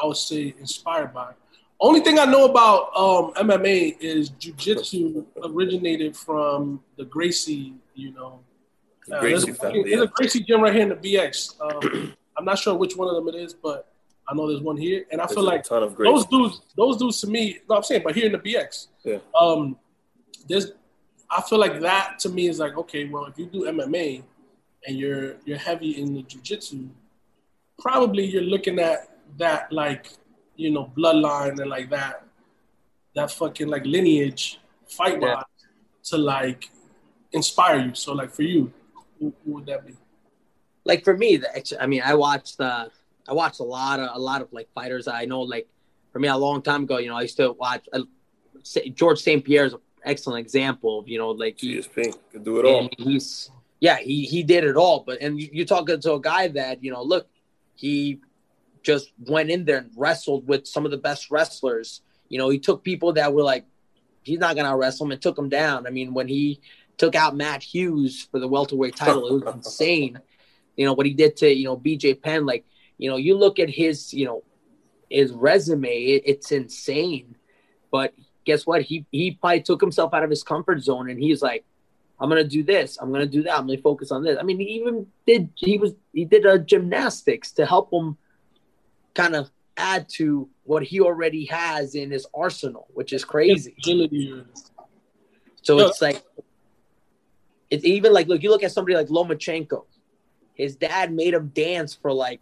[0.01, 1.33] I would say inspired by.
[1.79, 8.39] Only thing I know about um, MMA is jujitsu originated from the Gracie, you know.
[9.11, 11.61] Uh, Gracie there's, family, there's a Gracie gym right here in the BX.
[11.61, 13.87] Um, I'm not sure which one of them it is, but
[14.27, 17.27] I know there's one here, and I there's feel like those dudes, those dudes to
[17.27, 19.17] me, no, I'm saying, but here in the BX, yeah.
[19.39, 19.77] Um,
[20.47, 20.71] there's,
[21.29, 24.23] I feel like that to me is like, okay, well, if you do MMA
[24.87, 26.89] and you're you're heavy in the jujitsu,
[27.79, 30.11] probably you're looking at that like
[30.55, 32.25] you know bloodline and like that
[33.15, 35.41] that fucking like lineage fight yeah.
[36.03, 36.69] to like
[37.31, 37.95] inspire you.
[37.95, 38.71] So like for you,
[39.25, 39.93] who, who would that be?
[40.83, 42.89] Like for me, the, I mean, I watched uh,
[43.27, 45.07] I watched a lot of a lot of like fighters.
[45.07, 45.67] I know like
[46.11, 48.01] for me a long time ago, you know, I used to watch uh,
[48.93, 49.43] George St.
[49.43, 52.89] Pierre is an excellent example of you know like he GSP could do it all.
[52.97, 55.03] He's yeah, he he did it all.
[55.05, 57.27] But and you, you're talking to a guy that you know, look,
[57.73, 58.19] he
[58.83, 62.01] just went in there and wrestled with some of the best wrestlers.
[62.29, 63.65] You know, he took people that were like,
[64.21, 65.87] he's not gonna wrestle him and took him down.
[65.87, 66.61] I mean, when he
[66.97, 70.19] took out Matt Hughes for the welterweight title, it was insane.
[70.75, 72.45] You know what he did to you know BJ Penn.
[72.45, 72.65] Like
[72.97, 74.43] you know, you look at his you know
[75.09, 77.35] his resume, it, it's insane.
[77.91, 78.13] But
[78.45, 78.81] guess what?
[78.81, 81.65] He he probably took himself out of his comfort zone, and he's like,
[82.19, 82.97] I'm gonna do this.
[82.99, 83.57] I'm gonna do that.
[83.57, 84.37] I'm gonna focus on this.
[84.39, 85.49] I mean, he even did.
[85.55, 88.17] He was he did a gymnastics to help him
[89.13, 93.75] kind of add to what he already has in his arsenal, which is crazy.
[95.61, 96.23] So it's like
[97.75, 99.85] it's even like look, you look at somebody like Lomachenko.
[100.53, 102.39] His dad made him dance for like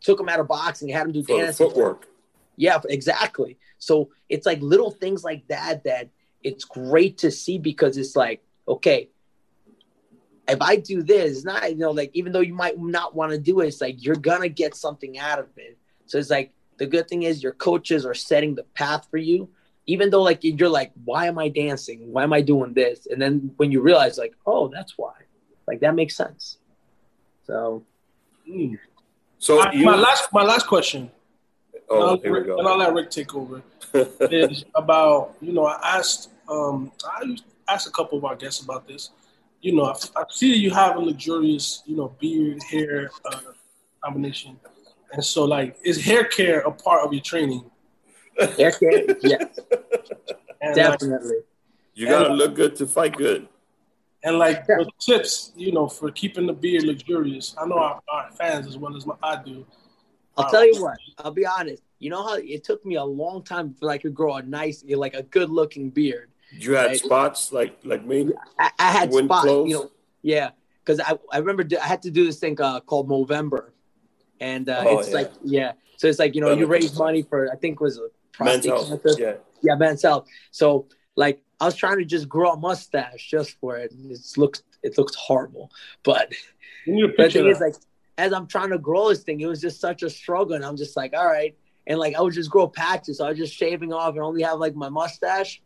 [0.00, 2.08] took him out of boxing, had him do for dance footwork.
[2.56, 3.58] Yeah, exactly.
[3.78, 6.08] So it's like little things like that that
[6.42, 9.10] it's great to see because it's like, okay,
[10.48, 13.38] if I do this, not you know, like even though you might not want to
[13.38, 15.76] do it, it's like you're gonna get something out of it.
[16.06, 19.50] So it's like the good thing is your coaches are setting the path for you,
[19.88, 22.12] even though like you're like, why am I dancing?
[22.12, 23.08] Why am I doing this?
[23.10, 25.14] And then when you realize like, oh, that's why,
[25.66, 26.58] like that makes sense.
[27.44, 27.84] So,
[28.48, 28.78] mm.
[29.38, 31.10] so I, you, my last my last question.
[31.90, 33.62] Oh, and I'll, Rick, and I'll let Rick take over.
[34.30, 37.36] is about you know I asked um I
[37.68, 39.10] asked a couple of our guests about this
[39.60, 43.40] you know, I, I see that you have a luxurious, you know, beard, hair uh,
[44.02, 44.58] combination.
[45.12, 47.70] And so, like, is hair care a part of your training?
[48.38, 49.04] Hair care.
[50.60, 51.36] And Definitely.
[51.36, 51.44] Like,
[51.94, 53.46] you gotta look good to fight good.
[54.24, 54.78] And like yeah.
[54.78, 57.54] the tips, you know, for keeping the beard luxurious.
[57.56, 59.64] I know our, our fans as well as my, I do.
[60.36, 60.98] I'll um, tell you what.
[61.18, 61.82] I'll be honest.
[62.00, 64.84] You know how it took me a long time for like to grow a nice,
[64.88, 66.30] like a good looking beard.
[66.50, 66.96] You had right?
[66.96, 68.30] spots like like me.
[68.58, 69.68] I, I had spots, clothes.
[69.68, 69.90] you know.
[70.22, 70.50] Yeah,
[70.84, 73.70] because I, I remember I had to do this thing uh, called Movember,
[74.40, 75.14] and uh, oh, it's yeah.
[75.14, 77.98] like yeah, so it's like you know you raise money for I think it was
[77.98, 79.18] a prostate men's health.
[79.18, 80.26] Yeah, yeah, men's health.
[80.50, 80.86] So
[81.18, 83.90] Like I was trying to just grow a mustache just for it.
[83.90, 85.72] And It looks it looks horrible,
[86.04, 86.32] but
[86.86, 87.74] the thing is like
[88.16, 90.76] as I'm trying to grow this thing, it was just such a struggle, and I'm
[90.76, 93.18] just like, all right, and like I would just grow patches.
[93.18, 95.60] So I was just shaving off and only have like my mustache,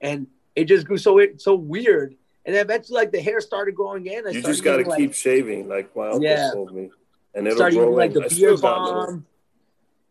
[0.00, 2.14] and it just grew so so weird.
[2.44, 4.26] And eventually, like the hair started growing in.
[4.26, 6.50] I you just got to keep like, shaving, like my uncle yeah.
[6.52, 6.90] told me,
[7.34, 9.26] and it'll grow using, like the beard balm.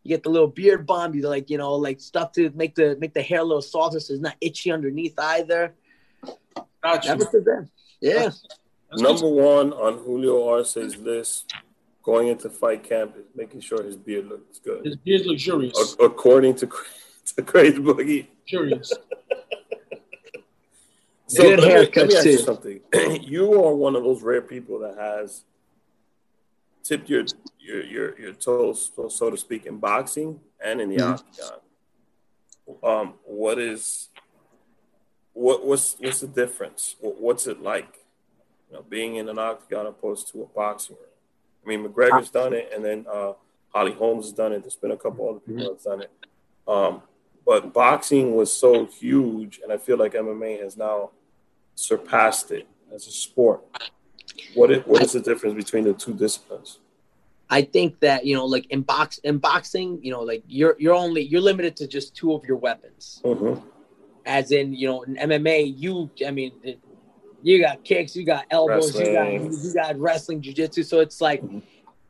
[0.08, 1.14] You get the little beard balm.
[1.14, 4.00] You like you know like stuff to make the make the hair a little softer,
[4.00, 5.74] so it's not itchy underneath either.
[6.82, 7.20] Gotcha.
[8.00, 8.30] Yeah.
[8.94, 11.54] Number one on Julio Arce's list
[12.04, 14.86] going into fight camp is making sure his beard looks good.
[14.86, 15.98] His beard luxurious.
[16.00, 16.70] According to
[17.36, 18.28] to Crazy Boogie.
[18.48, 18.94] Curious.
[21.28, 22.32] so good let haircut me, let me ask too.
[22.32, 22.80] you something.
[23.24, 25.44] you are one of those rare people that has
[26.88, 27.26] tipped your
[27.60, 31.14] your your, your toes, so, so to speak, in boxing and in the mm-hmm.
[31.14, 31.60] octagon.
[32.84, 34.10] Um, what is
[35.34, 36.96] what what's what's the difference?
[37.00, 38.06] What, what's it like?
[38.70, 41.08] You know, being in an octagon opposed to a boxing ring.
[41.64, 43.34] I mean, McGregor's done it, and then uh,
[43.70, 44.62] Holly Holmes has done it.
[44.62, 45.74] There's been a couple other people mm-hmm.
[45.74, 46.12] that's done it.
[46.68, 47.02] Um,
[47.46, 51.12] but boxing was so huge, and I feel like MMA has now
[51.76, 53.62] surpassed it as a sport.
[54.58, 56.80] What is, what is the difference between the two disciplines?
[57.50, 60.96] I think that you know, like in box in boxing, you know, like you're you're
[60.96, 63.22] only you're limited to just two of your weapons.
[63.24, 63.66] Mm-hmm.
[64.26, 66.52] As in, you know, in MMA, you I mean,
[67.42, 69.08] you got kicks, you got elbows, wrestling.
[69.08, 70.84] you got you got wrestling, jujitsu.
[70.84, 71.60] So it's like mm-hmm.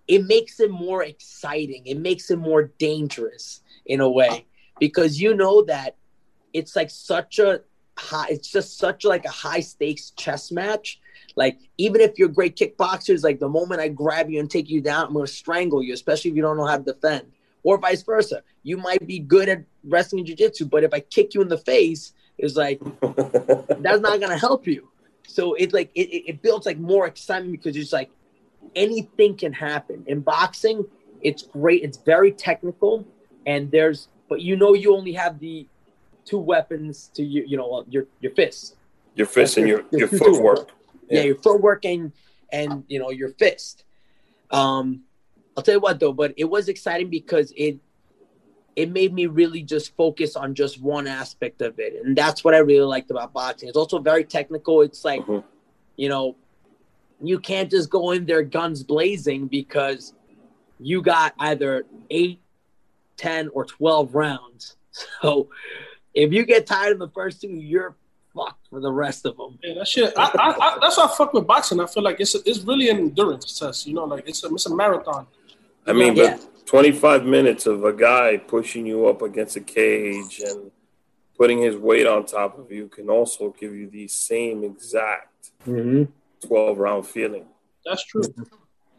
[0.07, 1.85] it makes it more exciting.
[1.85, 4.47] It makes it more dangerous in a way
[4.79, 5.95] because you know that
[6.53, 7.61] it's like such a
[7.97, 8.27] high.
[8.29, 10.99] It's just such like a high stakes chess match.
[11.37, 14.81] Like even if you're great kickboxers, like the moment I grab you and take you
[14.81, 17.31] down, I'm gonna strangle you, especially if you don't know how to defend.
[17.63, 18.41] Or vice versa.
[18.63, 21.57] You might be good at wrestling and jiu-jitsu, but if I kick you in the
[21.59, 24.89] face, it's like that's not gonna help you.
[25.27, 28.09] So it's like it, it builds like more excitement because it's like
[28.75, 30.03] anything can happen.
[30.07, 30.85] In boxing,
[31.21, 31.83] it's great.
[31.83, 33.05] It's very technical,
[33.45, 35.67] and there's but you know you only have the
[36.25, 38.75] two weapons to you you know your your fists.
[39.13, 40.71] Your fist and your your, your footwork.
[41.09, 41.19] Yeah.
[41.19, 42.11] yeah, your footwork and
[42.51, 43.83] and you know your fist.
[44.51, 45.03] Um,
[45.55, 47.79] I'll tell you what though, but it was exciting because it
[48.77, 52.05] it made me really just focus on just one aspect of it.
[52.05, 53.67] And that's what I really liked about boxing.
[53.67, 54.81] It's also very technical.
[54.81, 55.39] It's like, mm-hmm.
[55.95, 56.35] you know,
[57.19, 60.13] you can't just go in there guns blazing because
[60.79, 62.39] you got either eight,
[63.17, 64.75] 10, or 12 rounds.
[65.21, 65.49] So
[66.15, 67.95] if you get tired in the first two, you're
[68.37, 69.57] fucked for the rest of them.
[69.63, 70.13] Yeah, that shit.
[70.17, 71.79] I, I, I, that's why I fuck with boxing.
[71.79, 73.87] I feel like it's a, it's really an endurance test.
[73.87, 75.27] You know, like it's a it's a marathon.
[75.85, 76.37] I mean, yeah.
[76.37, 80.71] but 25 minutes of a guy pushing you up against a cage and
[81.37, 86.03] putting his weight on top of you can also give you the same exact mm-hmm.
[86.45, 87.45] 12 round feeling.
[87.85, 88.23] That's true.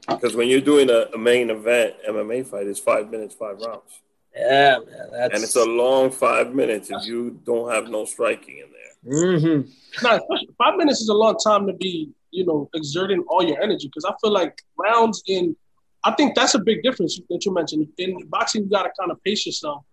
[0.08, 4.00] Because when you're doing a, a, main event MMA fight, it's five minutes, five rounds.
[4.34, 5.34] Yeah, man, that's...
[5.34, 8.87] and it's a long five minutes if you don't have no striking in there.
[9.06, 9.70] Mm-hmm.
[10.04, 10.20] Now,
[10.58, 13.88] five minutes is a long time to be, you know, exerting all your energy.
[13.88, 15.56] Because I feel like rounds in
[16.04, 17.88] I think that's a big difference that you mentioned.
[17.98, 19.84] In boxing, you got to kind of pace yourself.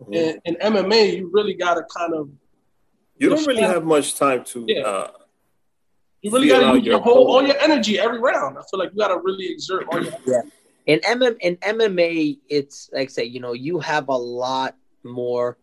[0.00, 0.12] Mm-hmm.
[0.12, 2.28] In, in, MMA, you really got to kind of.
[3.18, 4.64] You don't really have much time to.
[4.68, 4.82] Yeah.
[4.82, 5.10] Uh,
[6.20, 8.58] you really got to use your whole all your energy every round.
[8.58, 10.12] I feel like you got to really exert all your.
[10.26, 10.42] Yeah.
[10.86, 15.56] In MM in MMA, it's like I say, you know, you have a lot more.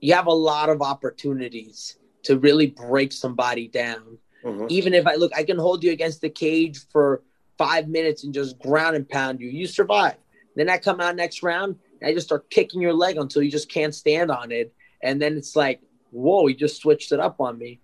[0.00, 4.18] You have a lot of opportunities to really break somebody down.
[4.44, 4.66] Mm-hmm.
[4.68, 7.22] Even if I look, I can hold you against the cage for
[7.56, 9.48] five minutes and just ground and pound you.
[9.48, 10.16] You survive.
[10.56, 13.50] Then I come out next round and I just start kicking your leg until you
[13.50, 14.74] just can't stand on it.
[15.02, 17.80] And then it's like, whoa, he just switched it up on me.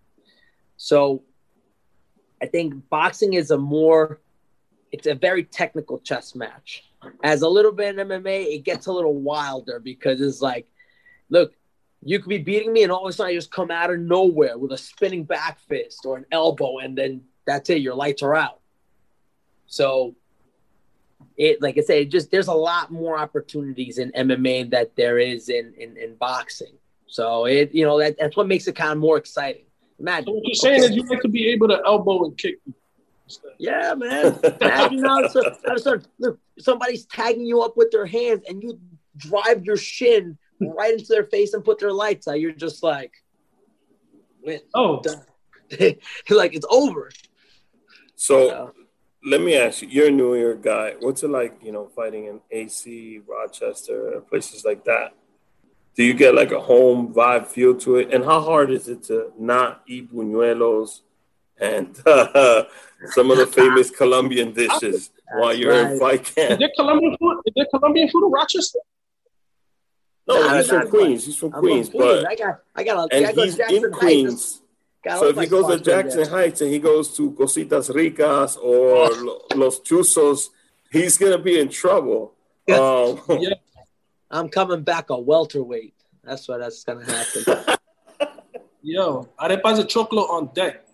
[0.76, 1.22] So
[2.42, 4.20] I think boxing is a more,
[4.92, 6.84] it's a very technical chess match.
[7.22, 10.66] As a little bit in MMA, it gets a little wilder because it's like,
[11.28, 11.54] look,
[12.02, 13.98] you could be beating me and all of a sudden I just come out of
[13.98, 18.22] nowhere with a spinning back fist or an elbow and then that's it, your lights
[18.22, 18.60] are out.
[19.66, 20.14] So
[21.36, 25.48] it like I said, just there's a lot more opportunities in MMA that there is
[25.48, 26.74] in in, in boxing.
[27.06, 29.64] So it you know that, that's what makes it kind of more exciting.
[29.98, 30.26] Imagine.
[30.26, 30.90] So what you're saying okay.
[30.90, 32.58] is you like to be able to elbow and kick.
[33.58, 34.38] Yeah, man.
[34.60, 35.42] Imagine how so,
[35.76, 38.80] so, look, somebody's tagging you up with their hands and you
[39.16, 40.36] drive your shin
[40.76, 42.40] right into their face and put their lights out.
[42.40, 43.12] You're just like,
[44.74, 45.02] oh,
[46.30, 47.10] like it's over.
[48.16, 48.72] So
[49.24, 50.94] let me ask you, you're a New York guy.
[51.00, 55.14] What's it like, you know, fighting in AC, Rochester, places like that?
[56.00, 58.12] do you get like a home vibe feel to it?
[58.14, 61.00] And how hard is it to not eat buñuelos
[61.58, 62.64] and uh,
[63.06, 66.60] some of the famous Colombian dishes while you're in fight Is camp?
[66.60, 67.42] there Colombian food?
[67.44, 68.78] Is there Colombian food in Rochester?
[70.34, 70.88] No, Nah, he's from.
[70.88, 71.26] Queens.
[71.26, 72.22] He's from I'm Queens, from Queens.
[72.24, 74.62] but I got, I got, a, and I go he's Jackson in Queens.
[75.04, 76.30] Got So if my he goes to Jackson there.
[76.30, 79.08] Heights and he goes to Cositas Ricas or
[79.56, 80.48] Los Chuzos,
[80.92, 82.34] he's gonna be in trouble.
[82.70, 83.54] Um, Yeah.
[84.30, 85.94] I'm coming back a welterweight.
[86.22, 87.76] That's what that's gonna happen.
[88.82, 90.86] Yo, arepas de choclo on deck.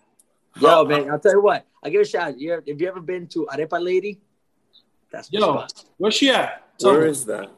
[0.59, 1.65] Yo, man, I'll tell you what.
[1.83, 2.29] I give a shout.
[2.29, 2.39] out.
[2.39, 4.19] You ever, have you ever been to Arepa Lady?
[5.11, 5.83] That's the Yo, spot.
[5.97, 6.63] where's she at?
[6.79, 7.09] Tell Where me.
[7.09, 7.49] is that?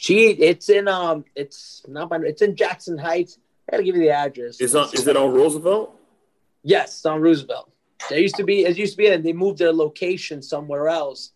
[0.00, 3.36] She, it's in um, it's not by, it's in Jackson Heights.
[3.68, 4.58] I gotta give you the address.
[4.58, 5.94] Is on is it on Roosevelt?
[6.62, 7.70] Yes, it's on Roosevelt.
[8.08, 11.32] There used to be, it used to be, and they moved their location somewhere else.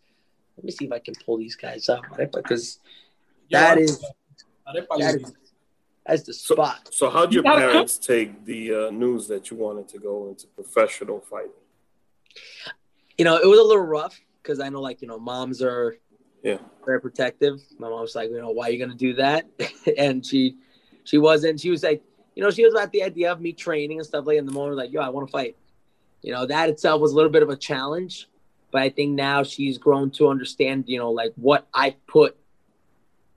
[0.57, 2.33] Let me see if I can pull these guys up, right?
[2.33, 2.79] Because
[3.49, 4.03] Yo, that is
[4.67, 5.25] arepa that lady.
[5.25, 5.33] is
[6.07, 6.89] that's the spot.
[6.91, 11.21] So how'd your parents take the uh, news that you wanted to go into professional
[11.21, 11.51] fighting?
[13.19, 15.97] You know, it was a little rough because I know, like, you know, moms are
[16.45, 16.59] Yeah.
[16.85, 17.61] very protective.
[17.79, 19.47] My mom was like, you know, why are you gonna do that?
[19.99, 20.57] and she,
[21.05, 21.59] she wasn't.
[21.59, 22.03] She was like,
[22.37, 24.39] you know, she was about the idea of me training and stuff like.
[24.39, 25.57] In the moment, like, yo, I want to fight.
[26.23, 28.29] You know, that itself was a little bit of a challenge,
[28.71, 32.37] but I think now she's grown to understand, you know, like what I put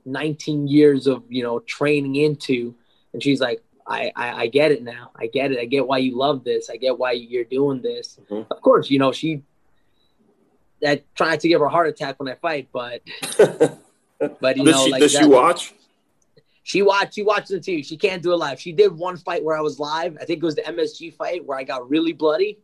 [0.05, 2.75] 19 years of you know training into,
[3.13, 5.11] and she's like, I, I, I get it now.
[5.15, 5.59] I get it.
[5.59, 6.69] I get why you love this.
[6.69, 8.19] I get why you're doing this.
[8.29, 8.47] Mhm.
[8.51, 9.43] Of course, you know she.
[10.85, 13.01] I tried to give her a heart attack when I fight, but
[13.37, 15.73] but you does know, she like does that, she watch?
[16.67, 17.13] she watched.
[17.13, 17.85] She watched the TV.
[17.85, 18.59] She can't do it live.
[18.59, 20.17] She did one fight where I was live.
[20.19, 22.59] I think it was the MSG fight where I got really bloody,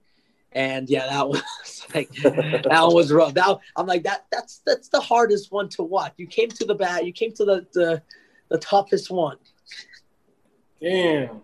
[0.52, 3.34] and yeah, that was like that one was rough.
[3.34, 4.26] That I'm like that.
[4.30, 6.14] That's that's the hardest one to watch.
[6.18, 7.06] You came to the bat.
[7.06, 8.02] You came to the the,
[8.50, 9.38] the toughest one.
[10.82, 11.42] Damn.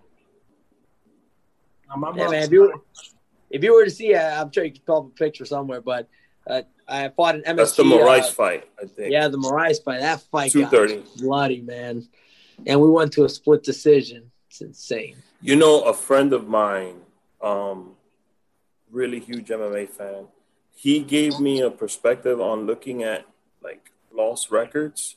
[1.89, 2.43] Now, my Yeah, man.
[2.43, 2.73] If you were,
[3.49, 5.79] if you were to see, uh, I'm sure you could pull up a picture somewhere.
[5.79, 6.09] But
[6.49, 7.55] uh, I fought an MSG.
[7.55, 9.11] That's the Moraes uh, fight, I think.
[9.11, 9.99] yeah, the Moraes fight.
[9.99, 12.07] That fight two got bloody, man.
[12.65, 14.31] And we went to a split decision.
[14.49, 15.15] It's insane.
[15.41, 16.95] You know, a friend of mine,
[17.41, 17.91] um,
[18.91, 20.25] really huge MMA fan,
[20.75, 23.25] he gave me a perspective on looking at
[23.61, 25.15] like lost records.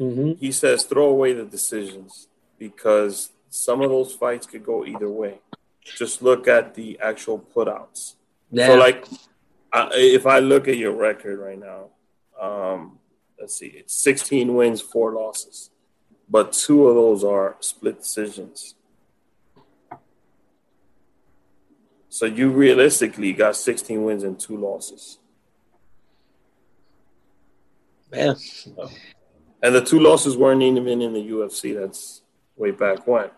[0.00, 0.32] Mm-hmm.
[0.40, 5.40] He says throw away the decisions because some of those fights could go either way.
[5.84, 8.14] Just look at the actual putouts.
[8.50, 8.68] Yeah.
[8.68, 9.06] So, like,
[9.74, 11.88] I, if I look at your record right now,
[12.40, 12.98] um,
[13.40, 15.70] let's see, it's 16 wins, four losses,
[16.30, 18.76] but two of those are split decisions.
[22.08, 25.18] So you realistically got 16 wins and two losses,
[28.12, 28.34] yeah.
[29.60, 31.76] and the two losses weren't even in the UFC.
[31.76, 32.22] That's
[32.56, 33.30] way back when.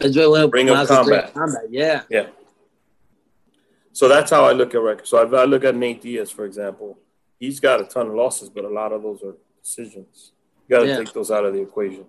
[0.00, 1.34] It's really Ring of I was in Combat.
[1.34, 1.64] combat.
[1.68, 2.02] Yeah.
[2.08, 2.28] Yeah.
[3.92, 5.10] So that's how I look at records.
[5.10, 6.98] So if I look at Nate Diaz, for example,
[7.38, 10.32] he's got a ton of losses, but a lot of those are decisions.
[10.68, 10.98] You got to Yeah.
[10.98, 12.06] take those out of the equation.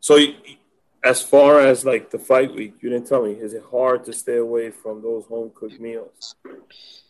[0.00, 0.18] So
[1.02, 4.12] as far as like the fight week, you didn't tell me, is it hard to
[4.12, 6.36] stay away from those home cooked meals?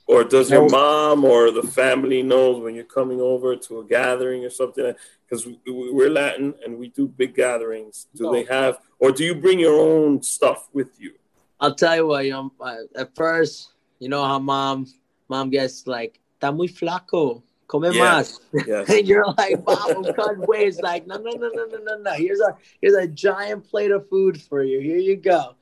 [0.06, 4.44] Or does your mom or the family knows when you're coming over to a gathering
[4.44, 4.92] or something?
[5.28, 8.08] Because we're Latin and we do big gatherings.
[8.14, 8.32] Do No.
[8.32, 11.12] they have, or do you bring your own stuff with you?
[11.60, 12.50] I'll tell you what, you know,
[12.96, 13.68] at first,
[14.00, 14.86] you know how mom
[15.28, 18.20] mom gets like, está muy flaco, come Yeah.
[18.20, 18.40] más.
[18.66, 18.88] Yes.
[18.90, 20.64] And you're like, mom, cut away.
[20.66, 22.12] It's like, no, no, no, no, no, no, no.
[22.14, 24.80] Here's a here's a giant plate of food for you.
[24.80, 25.54] Here you go.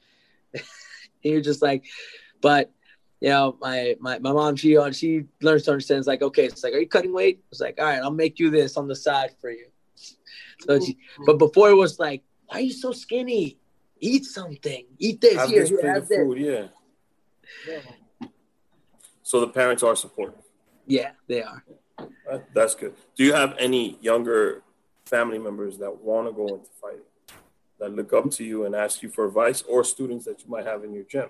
[0.54, 0.62] and
[1.22, 1.84] you're just like,
[2.40, 2.70] but
[3.20, 5.98] you know, my my, my mom, she on she learns to understand.
[5.98, 7.42] It's like, okay, it's like, are you cutting weight?
[7.50, 9.66] It's like, all right, I'll make you this on the side for you.
[10.60, 13.58] So she, but before it was like, why are you so skinny?
[14.00, 14.86] Eat something.
[14.98, 15.36] Eat this.
[15.36, 16.18] have here, this here, plate have of this.
[16.18, 16.66] food, yeah.
[19.28, 20.40] So the parents are supportive.
[20.86, 21.62] Yeah, they are.
[22.54, 22.94] That's good.
[23.14, 24.62] Do you have any younger
[25.04, 27.02] family members that want to go into fighting,
[27.78, 30.64] that look up to you and ask you for advice, or students that you might
[30.64, 31.28] have in your gym?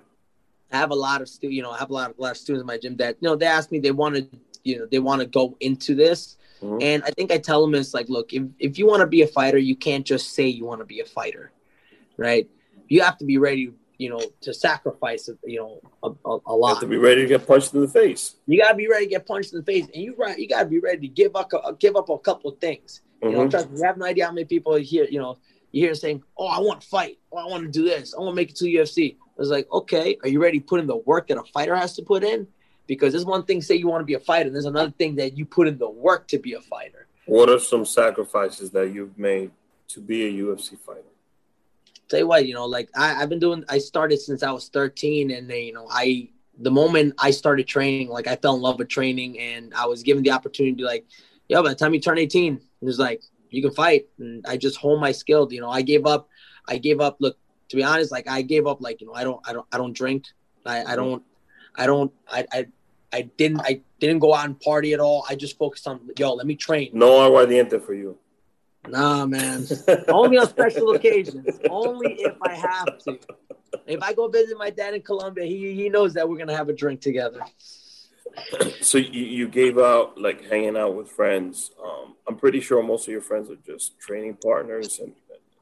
[0.70, 2.30] I have a lot of stu- you know, I have a lot of, a lot
[2.30, 4.28] of students in my gym that you know they ask me they want to
[4.62, 6.80] you know they want to go into this, Mhm.
[6.80, 9.22] and I think I tell them it's like, look, if if you want to be
[9.22, 11.50] a fighter, you can't just say you want to be a fighter,
[12.16, 12.48] right?
[12.86, 16.50] You have to be ready, you know, to sacrifice, you know, a, a, a You
[16.52, 16.80] have lot.
[16.80, 18.36] to be ready to get punched in the face.
[18.46, 20.66] You gotta be ready to get punched in the face, and you right, you gotta
[20.68, 23.02] be ready to give up, a, give up a couple of things.
[23.22, 23.50] You know, Mhm.
[23.50, 25.36] trust me, you have no idea how many people are here, you know,
[25.72, 27.18] you hear saying, "Oh, I want to fight.
[27.32, 28.14] Oh, I want to do this.
[28.14, 30.64] I want to make it to UFC." I was like, "Okay, are you ready to
[30.64, 32.46] put in the work that a fighter has to put in?"
[32.86, 35.16] Because there's one thing say you want to be a fighter, and there's another thing
[35.16, 37.06] that you put in the work to be a fighter.
[37.26, 39.50] What are some sacrifices that you've made
[39.88, 41.02] to be a UFC fighter?
[42.08, 43.64] Tell you what, you know, like I, I've been doing.
[43.68, 46.30] I started since I was 13, and then, you know, I
[46.60, 50.02] the moment I started training, like I fell in love with training, and I was
[50.02, 51.06] given the opportunity to like,
[51.48, 54.56] yo, by the time you turn 18, it was like you can fight, and I
[54.56, 55.48] just honed my skill.
[55.50, 56.28] You know, I gave up.
[56.66, 57.16] I gave up.
[57.20, 57.36] Look,
[57.68, 58.80] to be honest, like I gave up.
[58.80, 60.24] Like you know, I don't, I don't, I don't drink.
[60.64, 60.96] I, I mm-hmm.
[60.96, 61.22] don't,
[61.76, 62.66] I don't, I, I,
[63.12, 65.24] I didn't, I didn't go out and party at all.
[65.28, 66.90] I just focused on, yo, let me train.
[66.92, 68.18] No aguardiente for you.
[68.90, 69.66] Nah, man.
[70.08, 71.58] Only on special occasions.
[71.68, 73.18] Only if I have to.
[73.86, 76.68] If I go visit my dad in Colombia, he he knows that we're gonna have
[76.68, 77.40] a drink together.
[78.80, 81.70] So you, you gave out like hanging out with friends.
[81.82, 85.12] Um, I'm pretty sure most of your friends are just training partners and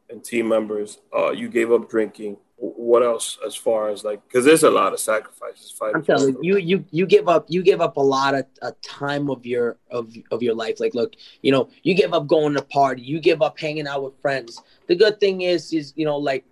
[0.08, 0.98] and team members.
[1.16, 2.36] Uh, you gave up drinking.
[2.58, 5.74] What else as far as like because there's a lot of sacrifices.
[5.94, 8.72] I'm telling you, you, you you give up you give up a lot of a
[8.82, 10.80] time of your of of your life.
[10.80, 14.02] Like, look, you know, you give up going to party, you give up hanging out
[14.04, 14.62] with friends.
[14.86, 16.46] The good thing is, is you know, like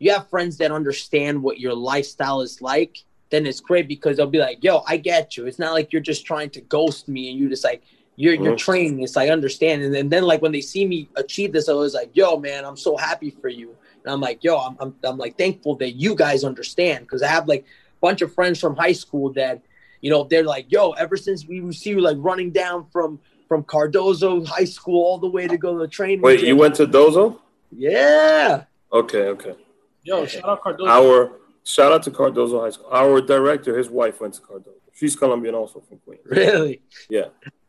[0.00, 3.04] you have friends that understand what your lifestyle is like.
[3.30, 6.02] Then it's great because they'll be like, "Yo, I get you." It's not like you're
[6.02, 7.82] just trying to ghost me and you just like
[8.16, 8.56] you're you're mm-hmm.
[8.56, 9.16] training this.
[9.16, 9.82] I understand.
[9.82, 12.36] And then, and then like when they see me achieve this, I was like, yo,
[12.36, 13.76] man, I'm so happy for you.
[14.04, 17.28] And I'm like, yo, I'm I'm, I'm like thankful that you guys understand because I
[17.28, 19.62] have like a bunch of friends from high school that,
[20.00, 23.18] you know, they're like, yo, ever since we see you like running down from
[23.48, 26.20] from Cardozo High School all the way to go to the train.
[26.20, 27.38] Wait, you went to Dozo?
[27.72, 28.64] Yeah.
[28.92, 29.54] Okay, okay.
[30.02, 30.88] Yo, shout out Cardozo.
[30.90, 31.32] Our
[31.64, 32.88] shout out to Cardozo High School.
[32.90, 34.76] Our director, his wife went to Cardozo.
[34.92, 36.22] She's Colombian also from Queens.
[36.26, 36.82] Really?
[37.08, 37.26] Yeah.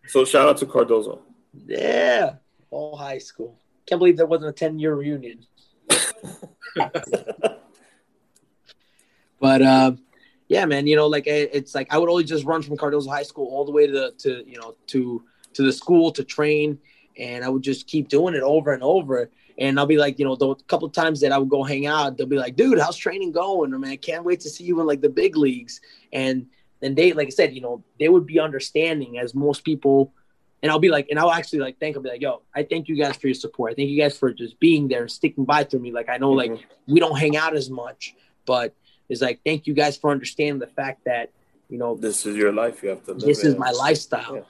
[0.07, 1.21] So shout out to Cardozo.
[1.65, 2.35] Yeah,
[2.69, 3.59] all high school.
[3.85, 5.45] Can't believe there wasn't a ten year reunion.
[9.39, 9.99] but um,
[10.47, 13.23] yeah, man, you know, like it's like I would always just run from Cardozo High
[13.23, 16.79] School all the way to the, to you know to to the school to train,
[17.17, 19.29] and I would just keep doing it over and over.
[19.59, 22.17] And I'll be like, you know, the couple times that I would go hang out,
[22.17, 23.73] they'll be like, dude, how's training going?
[23.73, 25.81] I mean, I can't wait to see you in like the big leagues.
[26.13, 26.47] And
[26.79, 30.13] then they, like I said, you know, they would be understanding as most people.
[30.61, 32.87] And I'll be like, and I'll actually like thank, I'll be like, yo, I thank
[32.87, 33.71] you guys for your support.
[33.71, 35.91] I thank you guys for just being there and sticking by through me.
[35.91, 36.53] Like, I know mm-hmm.
[36.53, 38.75] like we don't hang out as much, but
[39.07, 41.31] it's like, thank you guys for understanding the fact that,
[41.69, 42.83] you know, this is your life.
[42.83, 44.35] You have to live This is my lifestyle.
[44.35, 44.41] Yeah.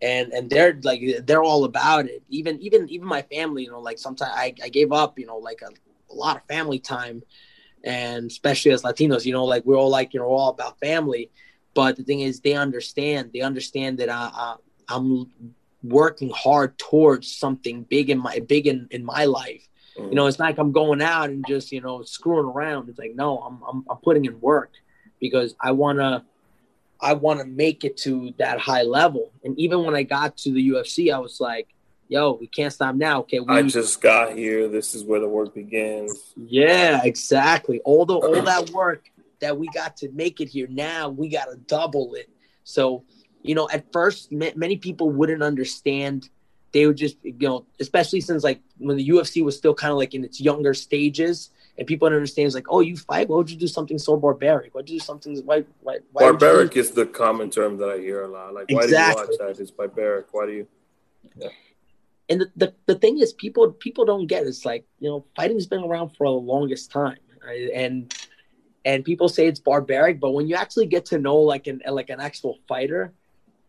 [0.00, 2.24] And, and they're like they're all about it.
[2.28, 5.36] Even even even my family, you know, like sometimes I, I gave up, you know,
[5.36, 5.68] like a,
[6.12, 7.22] a lot of family time,
[7.84, 11.30] and especially as Latinos, you know, like we're all like you know all about family
[11.74, 13.30] but the thing is, they understand.
[13.32, 14.56] They understand that I, I
[14.92, 19.68] I'm working hard towards something big in my big in, in my life.
[19.96, 20.10] Mm-hmm.
[20.10, 22.88] You know, it's not like I'm going out and just you know screwing around.
[22.88, 24.72] It's like no, I'm I'm, I'm putting in work
[25.20, 26.24] because I wanna
[27.00, 29.32] I wanna make it to that high level.
[29.44, 31.68] And even when I got to the UFC, I was like,
[32.08, 33.20] yo, we can't stop now.
[33.20, 34.68] Okay, we, I just got here.
[34.68, 36.34] This is where the work begins.
[36.36, 37.80] Yeah, exactly.
[37.84, 40.68] All the all that work that we got to make it here.
[40.70, 42.30] Now we got to double it.
[42.64, 43.04] So,
[43.42, 46.28] you know, at first, many people wouldn't understand.
[46.72, 49.98] They would just, you know, especially since like when the UFC was still kind of
[49.98, 52.46] like in its younger stages, and people don't understand.
[52.46, 53.28] It's like, oh, you fight?
[53.28, 54.74] Why would you do something so barbaric?
[54.74, 55.36] Why'd you do something?
[55.44, 55.64] Why?
[55.80, 55.98] Why?
[56.12, 58.54] why barbaric is the common term that I hear a lot.
[58.54, 59.58] Like, why do you watch that?
[59.58, 60.26] It's barbaric.
[60.32, 60.66] Why do you?
[61.36, 61.48] Yeah.
[62.28, 64.44] And the, the, the thing is, people people don't get.
[64.44, 64.48] It.
[64.48, 67.70] It's like you know, fighting's been around for the longest time, right?
[67.74, 68.14] and
[68.84, 72.10] and people say it's barbaric, but when you actually get to know like an like
[72.10, 73.12] an actual fighter,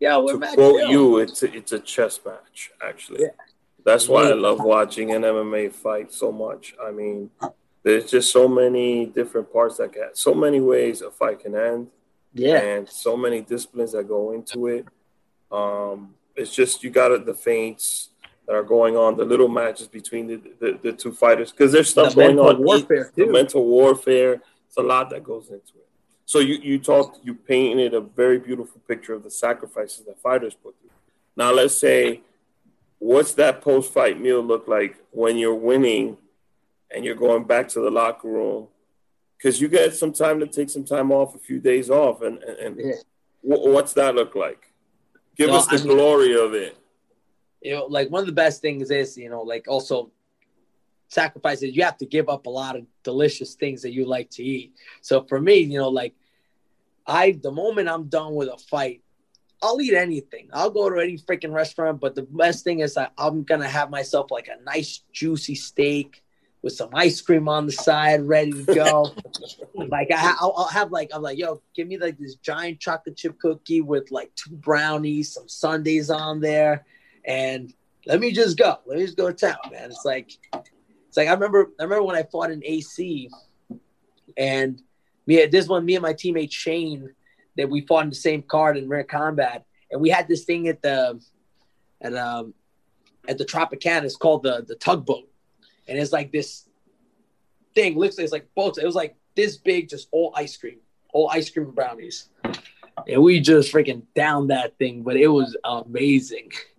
[0.00, 3.22] yeah, we're to quote you, it's a, it's a chess match actually.
[3.22, 3.28] Yeah.
[3.84, 6.74] That's why I love watching an MMA fight so much.
[6.82, 7.30] I mean,
[7.82, 11.88] there's just so many different parts that get so many ways a fight can end.
[12.32, 14.86] Yeah, and so many disciplines that go into it.
[15.52, 18.10] Um, it's just you got the feints
[18.46, 21.90] that are going on, the little matches between the, the, the two fighters because there's
[21.90, 22.62] stuff the going on.
[22.62, 24.40] Warfare, the mental warfare
[24.74, 25.88] it's a lot that goes into it.
[26.26, 30.54] So you you talked, you painted a very beautiful picture of the sacrifices that fighters
[30.54, 30.90] put through.
[31.36, 32.22] Now let's say,
[32.98, 36.16] what's that post fight meal look like when you're winning,
[36.94, 38.68] and you're going back to the locker room?
[39.36, 42.42] Because you get some time to take some time off, a few days off, and
[42.42, 42.94] and, and yeah.
[43.42, 44.70] what's that look like?
[45.36, 46.76] Give us the I mean, glory of it.
[47.60, 50.10] You know, like one of the best things is you know, like also
[51.08, 54.42] sacrifices, you have to give up a lot of delicious things that you like to
[54.42, 54.74] eat.
[55.00, 56.14] So for me, you know, like
[57.06, 59.02] I, the moment I'm done with a fight,
[59.62, 60.48] I'll eat anything.
[60.52, 62.00] I'll go to any freaking restaurant.
[62.00, 66.22] But the best thing is I, I'm gonna have myself like a nice juicy steak
[66.60, 69.10] with some ice cream on the side, ready to go.
[69.74, 73.16] like I, will I'll have like I'm like, yo, give me like this giant chocolate
[73.16, 76.84] chip cookie with like two brownies, some sundaes on there,
[77.24, 77.72] and
[78.06, 78.78] let me just go.
[78.86, 79.90] Let me just go to town, man.
[79.90, 80.38] It's like,
[81.14, 81.70] it's like I remember.
[81.78, 83.30] I remember when I fought in AC,
[84.36, 84.82] and
[85.28, 87.14] me, this one, me and my teammate Shane,
[87.56, 90.66] that we fought in the same card in rare combat, and we had this thing
[90.66, 91.22] at the,
[92.00, 92.52] at um,
[93.28, 94.02] at the Tropicana.
[94.02, 95.30] It's called the the tugboat,
[95.86, 96.68] and it's like this
[97.76, 97.94] thing.
[97.94, 98.78] Like it's like boats.
[98.78, 100.78] It was like this big, just all ice cream,
[101.12, 102.28] all ice cream brownies,
[103.06, 105.04] and we just freaking down that thing.
[105.04, 106.50] But it was amazing.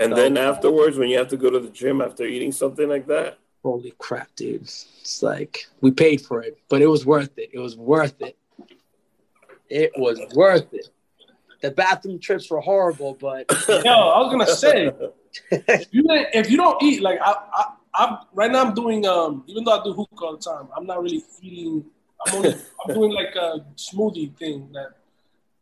[0.00, 3.06] And then afterwards, when you have to go to the gym after eating something like
[3.06, 4.62] that, Holy crap, dude!
[4.62, 7.50] It's like we paid for it, but it was worth it.
[7.52, 8.36] It was worth it.
[9.68, 10.88] It was worth it.
[11.60, 14.90] The bathroom trips were horrible, but Yo, I was gonna say,
[15.50, 19.44] if you, if you don't eat, like I, I, I'm right now, I'm doing um,
[19.46, 21.84] even though I do hookah all the time, I'm not really eating.
[22.26, 24.92] I'm only, I'm doing like a smoothie thing that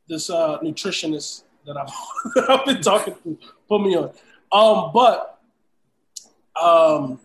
[0.08, 3.38] this uh nutritionist that I've, I've been talking to
[3.68, 4.10] put me on.
[4.50, 5.40] Um, but
[6.60, 7.20] um,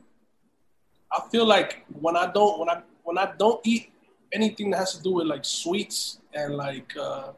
[1.12, 3.92] I feel like when I don't when I when I don't eat
[4.32, 7.32] anything that has to do with like sweets and like uh,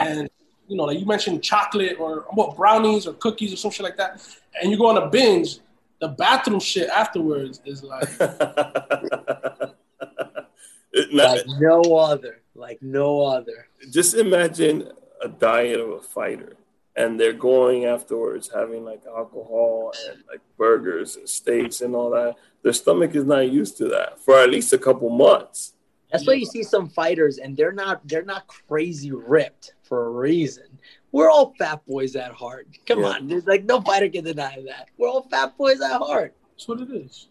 [0.00, 0.28] and
[0.68, 3.96] you know like you mentioned chocolate or what brownies or cookies or some shit like
[3.96, 4.20] that,
[4.60, 5.58] and you go on a binge,
[6.00, 8.08] the bathroom shit afterwards is like
[11.12, 13.68] like no other, like no other.
[13.90, 14.90] just imagine
[15.22, 16.54] a diet of a fighter
[16.96, 22.34] and they're going afterwards having like alcohol and like burgers and steaks and all that
[22.62, 25.74] their stomach is not used to that for at least a couple months
[26.10, 30.10] That's why you see some fighters, and they're not they're not crazy ripped for a
[30.28, 30.68] reason.
[31.12, 32.66] We're all fat boys at heart.
[32.88, 33.12] Come Yeah.
[33.12, 34.88] on, there's like no fighter can deny that.
[34.96, 36.32] We're all fat boys at heart.
[36.52, 37.28] that's what it is.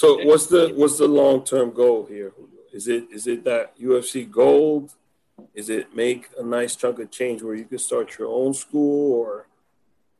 [0.00, 2.32] so what's the what's the long-term goal here
[2.76, 4.84] is it is it that ufc gold
[5.54, 9.12] is it make a nice chunk of change where you can start your own school
[9.14, 9.46] or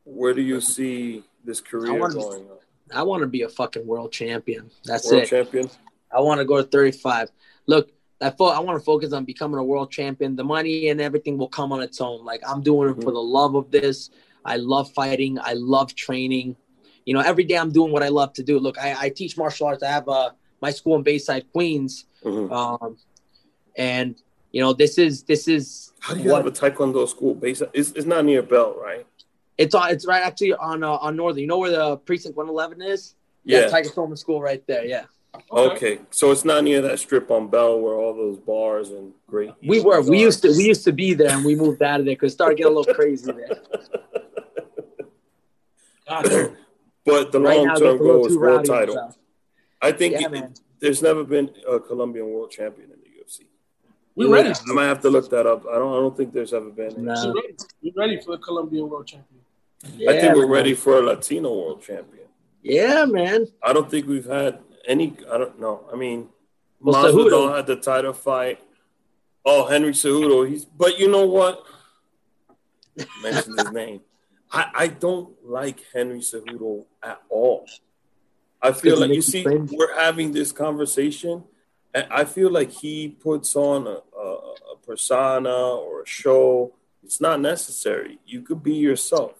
[0.04, 2.46] where do you see this career wanna- going
[2.92, 4.68] I want to be a fucking world champion.
[4.84, 5.28] That's world it.
[5.28, 5.70] champion
[6.12, 7.30] I want to go to 35.
[7.66, 10.34] Look, I fo- I want to focus on becoming a world champion.
[10.34, 12.24] The money and everything will come on its own.
[12.24, 14.10] Like I'm doing it for the love of this.
[14.44, 15.38] I love fighting.
[15.40, 16.56] I love training.
[17.06, 18.58] You know, every day I'm doing what I love to do.
[18.58, 19.82] Look, I, I teach martial arts.
[19.84, 22.50] I have uh, my school in Bayside, Queens, Mhm.
[22.50, 22.96] um,
[23.76, 24.16] and
[24.52, 27.62] you know this is this is how do you what have a taekwondo school based
[27.72, 29.06] it's, it's not near bell right
[29.58, 29.90] it's on.
[29.90, 31.40] It's right actually on uh, on Northern.
[31.42, 33.14] You know where the precinct 111 is?
[33.44, 34.86] yeah Tiger Schulmann School right there.
[34.86, 35.04] Yeah,
[35.52, 39.50] Okay, so it's not near that strip on Bell where all those bars and great.
[39.62, 40.00] we were.
[40.00, 40.48] We used to.
[40.56, 42.72] We used to be there, and we moved out of there because it started getting
[42.72, 43.60] a little crazy there.
[47.04, 48.82] But the Right long now, it term gets a little goal is too world rowdy
[48.82, 49.16] and title.
[49.80, 52.90] I think Yeah, it- there's never been a Colombian world champion
[54.20, 54.50] in the We ready.
[54.50, 55.64] I might have to look that up.
[55.66, 55.92] I don't.
[55.92, 57.04] I don't think there's ever been.
[57.04, 57.14] No.
[57.32, 57.56] We ready.
[57.82, 59.40] We ready for the Colombian world champion.
[60.08, 60.50] I think we're man.
[60.50, 62.26] ready for a Latino world champion.
[62.62, 63.46] Yeah, man.
[63.62, 65.16] I don't think we've had any.
[65.30, 65.88] I don't know.
[65.92, 66.28] I mean,
[66.80, 68.60] Well, Masvidal had the title fight.
[69.44, 70.48] Oh, Henry Cejudo.
[70.48, 70.64] He's.
[70.64, 71.64] But you know what?
[73.22, 74.00] Mention his name.
[74.52, 77.66] I, I don't like Henry Cejudo at all.
[78.62, 79.70] I feel like you see, cringe.
[79.72, 81.44] we're having this conversation,
[81.94, 86.74] and I feel like he puts on a, a, a persona or a show.
[87.02, 88.18] It's not necessary.
[88.26, 89.34] You could be yourself.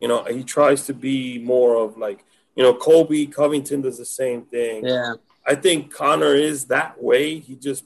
[0.00, 2.24] You know, he tries to be more of like,
[2.56, 4.84] you know, Colby Covington does the same thing.
[4.84, 5.14] Yeah,
[5.46, 7.38] I think Conor is that way.
[7.38, 7.84] He just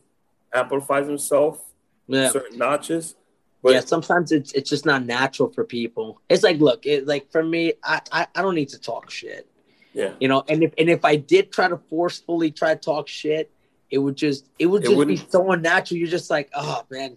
[0.53, 1.63] amplifies himself
[2.07, 2.31] yeah.
[2.31, 3.15] certain notches.
[3.63, 6.21] But yeah, sometimes it's it's just not natural for people.
[6.29, 9.49] It's like, look, it like for me, I, I I don't need to talk shit,
[9.93, 10.45] yeah, you know.
[10.49, 13.51] And if and if I did try to forcefully try to talk shit,
[13.91, 15.99] it would just it would It just be so unnatural.
[15.99, 17.17] You're just like, oh man,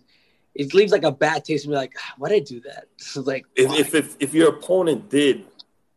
[0.55, 1.65] it leaves like a bad taste.
[1.65, 2.85] And you're like, ah, why did I do that?
[2.97, 5.45] It's like, if, if if if your opponent did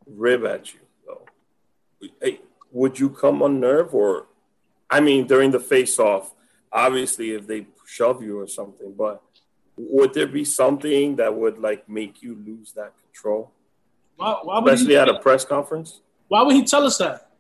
[0.06, 1.26] rib at you, though,
[2.20, 2.40] hey,
[2.72, 4.26] would you come on nerve or?
[4.90, 6.34] I mean, during the face off,
[6.70, 9.22] obviously, if they shove you or something, but
[9.76, 13.50] would there be something that would like make you lose that control,
[14.16, 16.00] Why, why, would especially he, at a press conference?
[16.28, 17.30] why would he tell us that?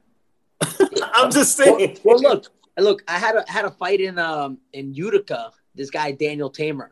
[1.14, 1.98] I'm just well, saying.
[2.02, 2.46] well, look,
[2.78, 5.52] look, I had a had a fight in um in Utica.
[5.74, 6.90] This guy Daniel Tamer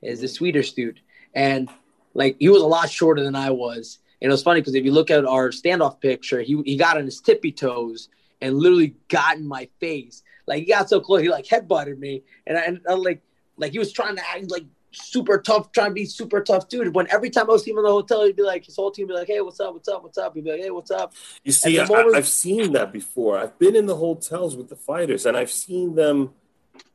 [0.00, 1.00] is the Swedish dude,
[1.34, 1.68] and
[2.14, 3.98] like he was a lot shorter than I was.
[4.20, 6.96] And it was funny because if you look at our standoff picture, he he got
[6.96, 8.08] on his tippy toes
[8.40, 10.22] and literally got in my face.
[10.46, 13.22] Like he got so close, he like headbutted me, and I, and I like
[13.56, 16.94] like he was trying to act like super tough, trying to be super tough dude.
[16.94, 19.08] When every time I was him in the hotel, he'd be like, his whole team
[19.08, 20.34] be like, hey, what's up, what's up, what's up?
[20.34, 21.14] He'd be like, hey, what's up?
[21.44, 23.38] You see, I, moment- I've seen that before.
[23.38, 26.34] I've been in the hotels with the fighters, and I've seen them.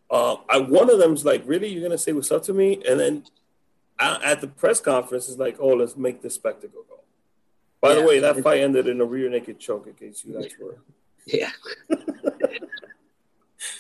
[0.10, 2.98] Uh, I, one of them's like, "Really, you're gonna say what's up to me?" And
[2.98, 3.26] then
[4.00, 7.02] uh, at the press conference, it's like, "Oh, let's make this spectacle go."
[7.82, 9.86] By the way, that fight ended in a rear naked choke.
[9.88, 10.78] In case you guys were.
[11.26, 11.52] Yeah.
[11.90, 12.00] but,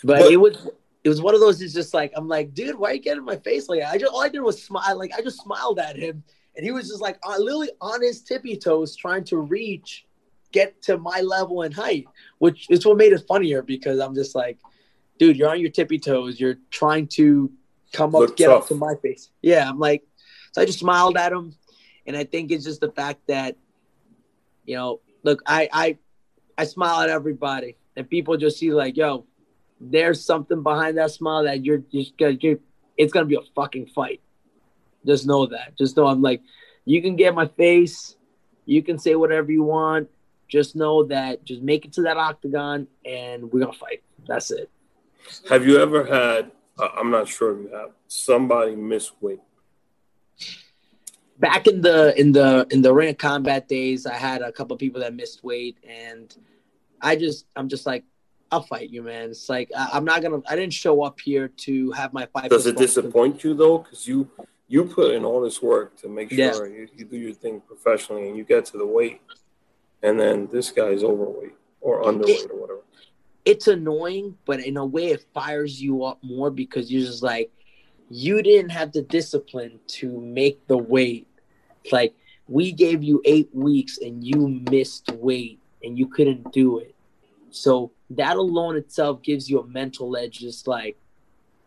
[0.03, 0.67] But- it was
[1.07, 1.61] it was one of those.
[1.61, 3.93] It's just like I'm like, dude, why are you getting in my face like that?
[3.93, 4.97] I just all I did was smile.
[4.97, 6.21] Like I just smiled at him,
[6.53, 10.05] and he was just like uh, literally on his tippy toes, trying to reach,
[10.51, 12.07] get to my level and height,
[12.39, 14.59] which is what made it funnier because I'm just like,
[15.17, 16.41] dude, you're on your tippy toes.
[16.41, 17.53] You're trying to
[17.93, 19.29] come up, Look get up to my face.
[19.41, 20.03] Yeah, I'm like,
[20.51, 21.55] so I just smiled at him,
[22.05, 23.55] and I think it's just the fact that,
[24.65, 25.97] you know, look, I I
[26.57, 29.25] I smile at everybody, and people just see like, yo,
[29.79, 32.59] there's something behind that smile that you're just gonna, you're,
[32.97, 34.21] it's gonna be a fucking fight.
[35.05, 35.77] Just know that.
[35.77, 36.41] Just know I'm like,
[36.85, 38.15] you can get my face,
[38.65, 40.09] you can say whatever you want.
[40.47, 44.01] Just know that just make it to that octagon, and we're gonna fight.
[44.27, 44.69] That's it.
[45.49, 46.51] Have you ever had?
[46.79, 49.39] Uh, I'm not sure if you have somebody miss weight.
[51.39, 54.75] back in the in the in the ring of combat days, I had a couple
[54.77, 56.35] people that missed weight, and
[57.01, 58.03] I just I'm just like,
[58.51, 59.29] I'll fight you, man.
[59.29, 60.41] It's like I, I'm not gonna.
[60.49, 62.49] I didn't show up here to have my fight.
[62.49, 63.79] Does it disappoint you though?
[63.79, 64.29] Because you
[64.67, 66.73] you put in all this work to make sure Yeah.
[66.73, 69.21] you, you do your thing professionally, and you get to the weight,
[70.03, 72.81] and then this guy's overweight or underweight or whatever.
[73.45, 77.49] It's annoying, but in a way, it fires you up more because you're just like,
[78.09, 81.27] you didn't have the discipline to make the weight.
[81.89, 82.13] Like
[82.49, 86.93] we gave you eight weeks and you missed weight and you couldn't do it.
[87.61, 90.39] So that alone itself gives you a mental edge.
[90.39, 90.97] Just like,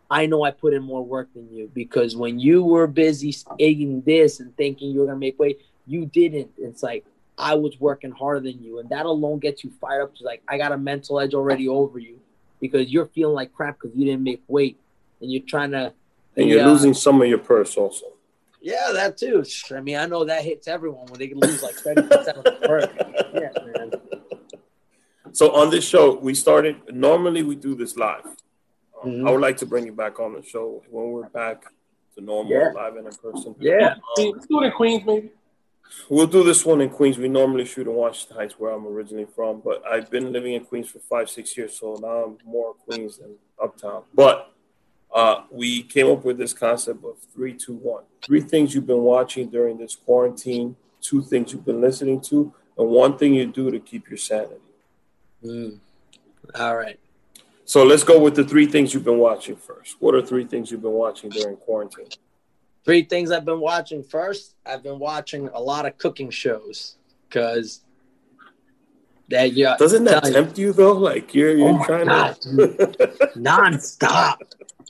[0.09, 4.01] I know I put in more work than you because when you were busy eating
[4.01, 6.51] this and thinking you were gonna make weight, you didn't.
[6.57, 7.05] It's like
[7.37, 10.15] I was working harder than you, and that alone gets you fired up.
[10.15, 12.19] To like, I got a mental edge already over you
[12.59, 14.79] because you're feeling like crap because you didn't make weight,
[15.21, 15.93] and you're trying to.
[16.37, 16.67] And you're Yeah.
[16.67, 18.05] losing some of your purse also.
[18.61, 19.43] Yeah, that too.
[19.75, 22.43] I mean, I know that hits everyone when they can lose like thirty percent of
[22.43, 22.85] the purse.
[23.33, 23.91] Yeah, man.
[25.33, 26.75] So on this show, we started.
[26.93, 28.25] Normally, we do this live.
[29.01, 29.27] Um, Mhm.
[29.27, 31.63] I would like to bring you back on the show when we're back
[32.15, 32.71] to normal, Yeah.
[32.73, 33.55] live and in person.
[33.59, 33.95] Yeah.
[34.17, 35.31] Um, Let's do it in Queens, maybe.
[36.09, 37.17] We'll do this one in Queens.
[37.17, 40.63] We normally shoot in Washington Heights, where I'm originally from, but I've been living in
[40.63, 44.03] Queens for five, six years, so now I'm more Queens than Uptown.
[44.13, 44.51] But
[45.13, 48.03] uh, we came up with this concept of three, two, one.
[48.23, 52.87] Three things you've been watching during this quarantine, two things you've been listening to, and
[52.89, 54.55] one thing you do to keep your sanity.
[55.43, 55.79] Mm.
[56.55, 56.99] All right.
[57.65, 59.95] So let's go with the three things you've been watching first.
[59.99, 62.07] What are three things you've been watching during quarantine?
[62.83, 64.03] Three things I've been watching.
[64.03, 66.95] First, I've been watching a lot of cooking shows
[67.29, 67.81] because
[69.29, 70.35] that yeah Doesn't that Tell you.
[70.35, 70.93] tempt you though?
[70.93, 72.49] Like you're you're Oh my trying God, to.
[73.37, 74.37] nonstop.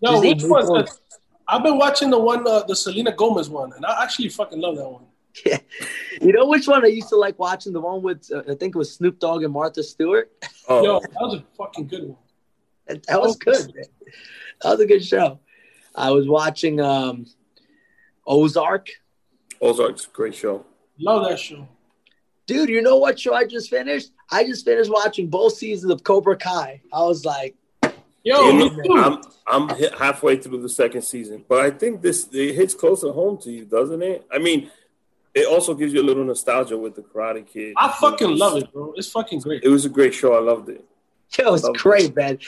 [0.01, 0.87] Yo, Just which eat one?
[1.47, 4.77] I've been watching the one, uh, the Selena Gomez one, and I actually fucking love
[4.77, 5.03] that one.
[6.21, 7.73] You know which one I used to like watching?
[7.73, 10.32] The one with uh, I think it was Snoop Dogg and Martha Stewart.
[10.67, 12.17] oh, Yo, that was a fucking good one.
[12.88, 13.73] That, that was good.
[13.73, 13.86] Man.
[14.61, 15.39] That was a good show.
[15.95, 17.25] I was watching um
[18.27, 18.89] Ozark.
[19.61, 20.65] Ozark's a great show.
[20.99, 21.67] Love that show.
[22.45, 24.11] Dude, you know what show I just finished?
[24.29, 26.82] I just finished watching both seasons of Cobra Kai.
[26.93, 27.55] I was like,
[28.23, 29.03] Yo, You me know.
[29.03, 33.03] I'm I'm hit halfway through the second season, but I think this it hits close
[33.03, 34.25] at home to you, doesn't it?
[34.32, 34.69] I mean,
[35.34, 37.73] it also gives you a little nostalgia with the Karate Kid.
[37.77, 38.93] I fucking love it, bro.
[38.95, 39.63] It's fucking great.
[39.63, 40.34] It was a great show.
[40.34, 40.84] I loved it.
[41.38, 42.39] Yo, it's Love great, man.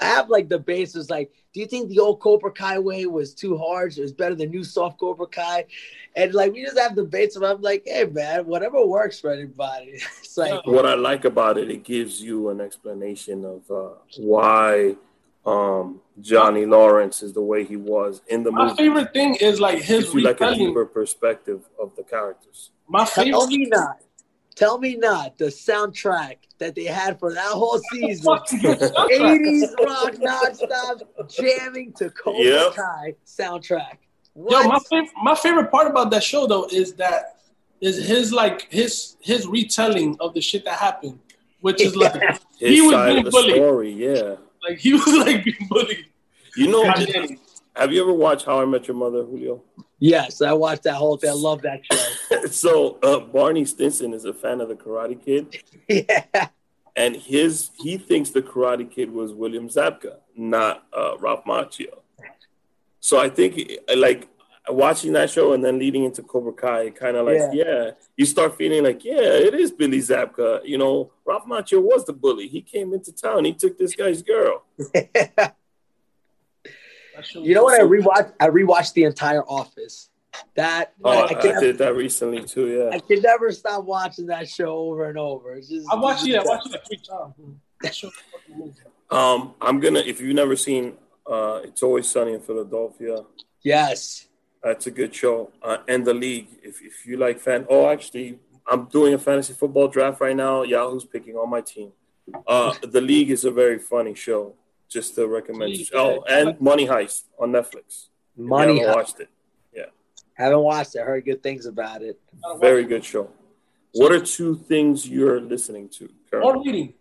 [0.00, 3.34] I have like the basis like, do you think the old Cobra Kai way was
[3.34, 3.92] too hard?
[3.92, 5.66] So it's better than new soft Cobra Kai?
[6.16, 10.00] And like we just have debates about I'm like, hey man, whatever works for anybody.
[10.18, 14.96] It's like What I like about it, it gives you an explanation of uh, why
[15.44, 18.76] um, Johnny Lawrence is the way he was in the My movie.
[18.76, 20.68] favorite thing is like his you like a retelling.
[20.68, 22.70] deeper perspective of the characters.
[22.88, 23.32] My favorite.
[23.32, 23.96] tell me not.
[24.54, 28.24] Tell me not the soundtrack that they had for that whole season.
[28.24, 29.08] Fucking good soundtrack.
[29.08, 32.74] 80s rock nonstop jamming to Cobra Yep.
[32.74, 33.96] Kai soundtrack.
[34.36, 37.40] Yo, my favorite, my favorite part about that show though is that
[37.80, 41.18] is his like his his retelling of the shit that happened,
[41.62, 42.12] which is like
[42.58, 43.54] His He was side being of the bullied.
[43.56, 44.36] story, yeah.
[44.68, 46.06] Like he was like being bullied.
[46.56, 47.06] You know, by
[47.74, 49.62] have you ever watched How I Met Your Mother, Julio?
[49.98, 51.30] yes, I watched that whole thing.
[51.30, 52.46] I love that show.
[52.50, 55.56] so uh, Barney Stinson is a fan of the Karate Kid,
[55.88, 56.48] yeah.
[56.96, 61.98] and his he thinks the Karate Kid was William Zabka, not uh, Ralph Macchio.
[63.00, 63.60] So I think
[63.96, 64.28] like
[64.68, 67.64] watching that show and then leading into Cobra Kai, kind of like Yeah.
[67.64, 67.90] yeah.
[68.16, 70.60] you start feeling like yeah, it is Billy Zabka.
[70.64, 72.46] You know, Ralph Macchio was the bully.
[72.48, 73.44] He came into town.
[73.44, 74.64] He took this guy's girl.
[77.34, 77.78] You know what?
[77.80, 78.32] I rewatched.
[78.40, 80.08] I rewatched the entire Office
[80.54, 82.68] That Oh, I, I, could never, did that recently too.
[82.90, 85.54] Yeah, I can never stop watching that show over and over.
[85.54, 86.34] It's just, I watched it's it.
[86.34, 87.34] I just- watched it like three times.
[87.36, 87.54] bro.
[87.82, 88.84] That show is fucking amazing.
[89.10, 90.00] Um, I'm gonna.
[90.00, 90.94] If you've never seen,
[91.30, 93.24] uh, it's always sunny in Philadelphia.
[93.62, 94.26] Yes.
[94.62, 95.50] That's a good show.
[95.62, 96.48] Uh, and the league.
[96.62, 97.66] If if you like fan.
[97.68, 98.38] Oh, actually,
[98.70, 100.62] I'm doing a fantasy football draft right now.
[100.62, 101.92] Yahoo's picking on my team.
[102.46, 104.54] Uh, the league is a very funny show.
[104.88, 105.72] Just to recommend.
[105.72, 108.08] League, Oh, and Money Heist on Netflix.
[108.36, 108.78] Money.
[108.78, 108.96] haven't Heist.
[108.96, 109.28] watched it.
[109.74, 109.86] Yeah.
[110.34, 111.00] Haven't watched it.
[111.02, 112.20] Heard good things about it.
[112.60, 113.30] Very good show.
[113.94, 116.50] What are two things you're listening to currently?
[116.52, 116.94] Or reading.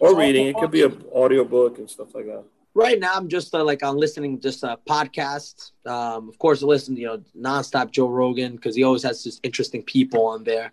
[0.00, 0.46] or reading.
[0.48, 2.44] It could be an audiobook and stuff like that.
[2.74, 5.72] Right now, I'm just uh, like I'm listening just a podcast.
[5.86, 9.40] Um, of course, I listen, you know, nonstop Joe Rogan because he always has just
[9.42, 10.72] interesting people on there.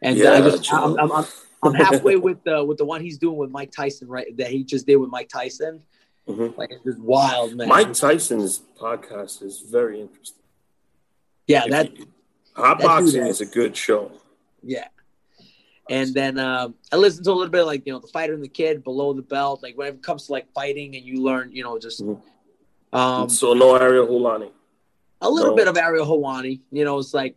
[0.00, 1.24] And uh, I just I'm, I'm, I'm,
[1.64, 4.34] I'm halfway with the with the one he's doing with Mike Tyson, right?
[4.36, 5.82] That he just did with Mike Tyson.
[6.28, 6.56] Mhm.
[6.56, 7.68] Like it's just wild, man.
[7.68, 10.42] Mike Tyson's podcast is very interesting.
[11.48, 12.06] yeah, If that you-
[12.54, 14.12] Hot that Boxing is- is a good show.
[14.62, 14.86] Yeah.
[15.90, 18.42] And then um, I listened to a little bit like you know the fighter and
[18.42, 19.60] the kid below the belt.
[19.62, 22.20] Like when it comes to like fighting and you learn, you know, just Mhm.
[22.92, 24.50] um, so no Ariel Helwani.
[25.20, 25.56] a little No.
[25.56, 26.60] bit of Ariel Helwani.
[26.70, 27.34] You know, it's like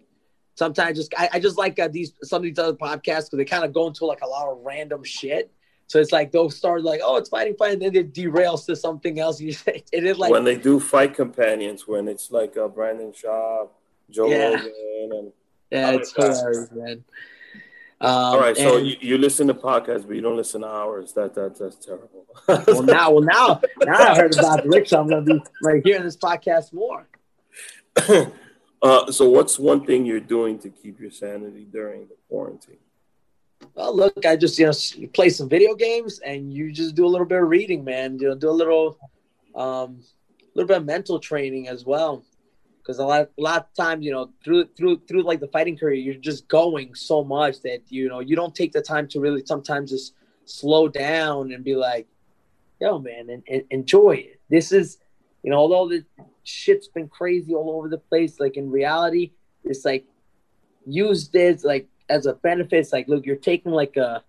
[0.55, 3.45] sometimes just I, I just like uh, these some of these other podcasts because they
[3.45, 5.51] kind of go into like a lot of random shit.
[5.87, 9.19] So it's like they'll start like, oh, it's fighting, fighting, then it derails to something
[9.19, 9.41] else.
[9.45, 13.13] You say it is like when they do fight companions, when it's like uh, Brendan
[13.13, 13.69] Schaub,
[14.11, 14.49] Joe Yeah.
[14.51, 15.31] Rogan, and
[15.71, 17.03] yeah, it's hilarious, man.
[18.03, 18.57] Um, all right.
[18.57, 21.13] So and- you, you listen to podcasts, but you don't listen to ours.
[21.13, 22.25] That that that's terrible.
[22.47, 26.03] well now, well now, now I heard about the so I'm gonna be like hearing
[26.03, 27.07] this podcast more.
[28.81, 32.75] uh, so what's one thing you're doing to keep your sanity during the quarantine?
[33.73, 37.07] Well, look, I just you know play some video games, and you just do a
[37.07, 38.19] little bit of reading, man.
[38.19, 38.97] You know, do a little,
[39.55, 40.01] um,
[40.55, 42.25] little bit of mental training as well,
[42.83, 45.77] because a lot, a lot of times, you know, through through through like the fighting
[45.77, 49.19] career, you're just going so much that you know you don't take the time to
[49.19, 50.13] really sometimes just
[50.45, 52.07] slow down and be like,
[52.81, 54.41] yo, man, and, and enjoy it.
[54.49, 54.97] This is,
[55.41, 56.05] you know, although the
[56.43, 59.31] shit's been crazy all over the place, like in reality,
[59.63, 60.05] it's like
[60.85, 62.79] use this like as a benefit.
[62.79, 64.23] It's like, look, you're taking like a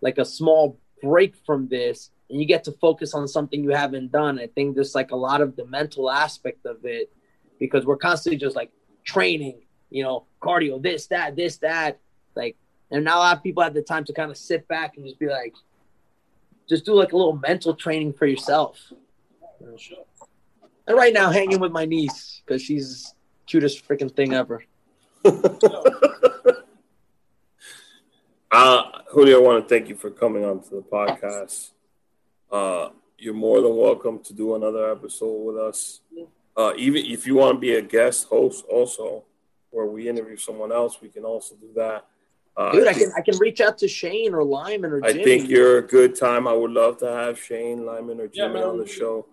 [0.00, 4.12] like a small break from this and you get to focus on something you haven't
[4.12, 4.38] done.
[4.38, 7.12] I think there's like a lot of the mental aspect of it
[7.60, 8.72] because we're constantly just like
[9.04, 12.00] training, you know, cardio, this, that, this, that.
[12.34, 12.56] Like,
[12.90, 15.06] and not a lot of people have the time to kind of sit back and
[15.06, 15.54] just be like,
[16.68, 18.92] just do like a little mental training for yourself.
[19.60, 23.14] And right now, hanging with my niece because she's
[23.46, 24.64] cutest freaking thing ever.
[28.52, 31.70] Uh, Julio, I want to thank you for coming on to the podcast.
[32.50, 36.00] Uh, you're more than welcome to do another episode with us.
[36.56, 39.24] Uh, even if you want to be a guest host, also,
[39.70, 42.06] where we interview someone else, we can also do that.
[42.56, 45.12] Uh, Dude, I I can I can reach out to Shane or Lyman or I
[45.12, 46.48] think you're a good time.
[46.48, 48.64] I would love to have Shane Lyman or Yeah, Jimmy man.
[48.64, 49.26] on the show.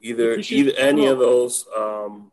[0.00, 1.66] Either either any of those.
[1.76, 2.32] Um,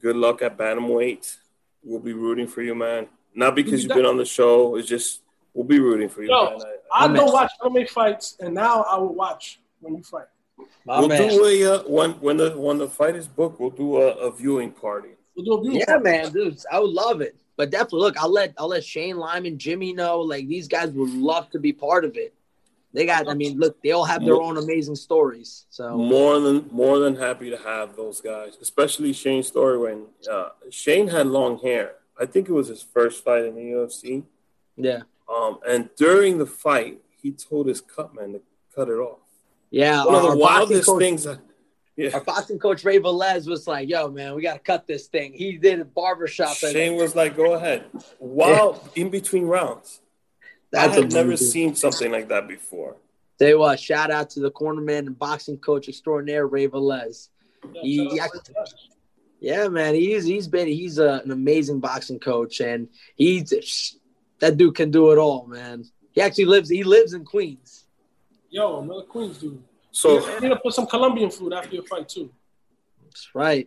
[0.00, 1.36] good luck at bantamweight.
[1.82, 3.08] We'll be rooting for you, man.
[3.34, 4.76] Not because you've been on the show.
[4.76, 5.22] It's just
[5.54, 6.60] we'll be rooting for you, Yo, man.
[6.94, 7.32] I, I My don't man.
[7.32, 10.26] watch MMA fights, and now I will watch when you fight.
[10.84, 11.28] My we'll man.
[11.28, 13.60] do a uh, when when the when the fight is booked.
[13.60, 15.10] We'll do a, a viewing party.
[15.36, 15.94] We'll do a beautiful.
[15.94, 17.36] Yeah, man, dude, I would love it.
[17.56, 20.20] But definitely, look, I'll let I'll let Shane Lyman, Jimmy know.
[20.20, 22.34] Like these guys would love to be part of it.
[22.94, 25.64] They got, I mean, look, they all have their own amazing stories.
[25.70, 30.50] So More than more than happy to have those guys, especially Shane's story when uh,
[30.70, 31.94] Shane had long hair.
[32.20, 34.24] I think it was his first fight in the UFC.
[34.76, 38.42] yeah, Um, and during the fight, he told his cutman to
[38.74, 39.21] cut it off.
[39.72, 40.04] Yeah.
[40.04, 41.26] One of the wildest coach- things.
[41.26, 41.38] I-
[41.96, 45.08] yeah, Our boxing coach Ray Velez was like, "Yo, man, we got to cut this
[45.08, 46.56] thing." He did a barbershop.
[46.62, 47.84] and Shane was like, "Go ahead."
[48.18, 50.00] While in between rounds,
[50.74, 52.96] I That's had never seen something like that before.
[53.38, 53.78] Say what?
[53.78, 57.28] Shout out to the cornerman and boxing coach extraordinaire Ray Velez.
[57.74, 58.78] Yeah, He- shout he actually-
[59.40, 63.98] Yeah, man, he's he's been he's a, an amazing boxing coach, and he's
[64.38, 65.84] that dude can do it all, man.
[66.12, 67.81] He actually lives he lives in Queens.
[68.52, 69.62] Yo, another Queens dude.
[69.92, 72.30] So you need to put some Colombian food after your fight too.
[73.02, 73.66] That's right.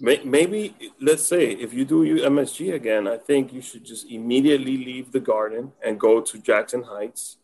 [0.00, 4.10] may- maybe let's say if you do your MSG again, I think you should just
[4.10, 7.36] immediately leave the garden and go to Jackson Heights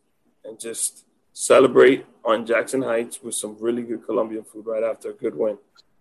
[0.44, 1.04] and just
[1.34, 5.58] celebrate on Jackson Heights with some really good Colombian food right after a good win.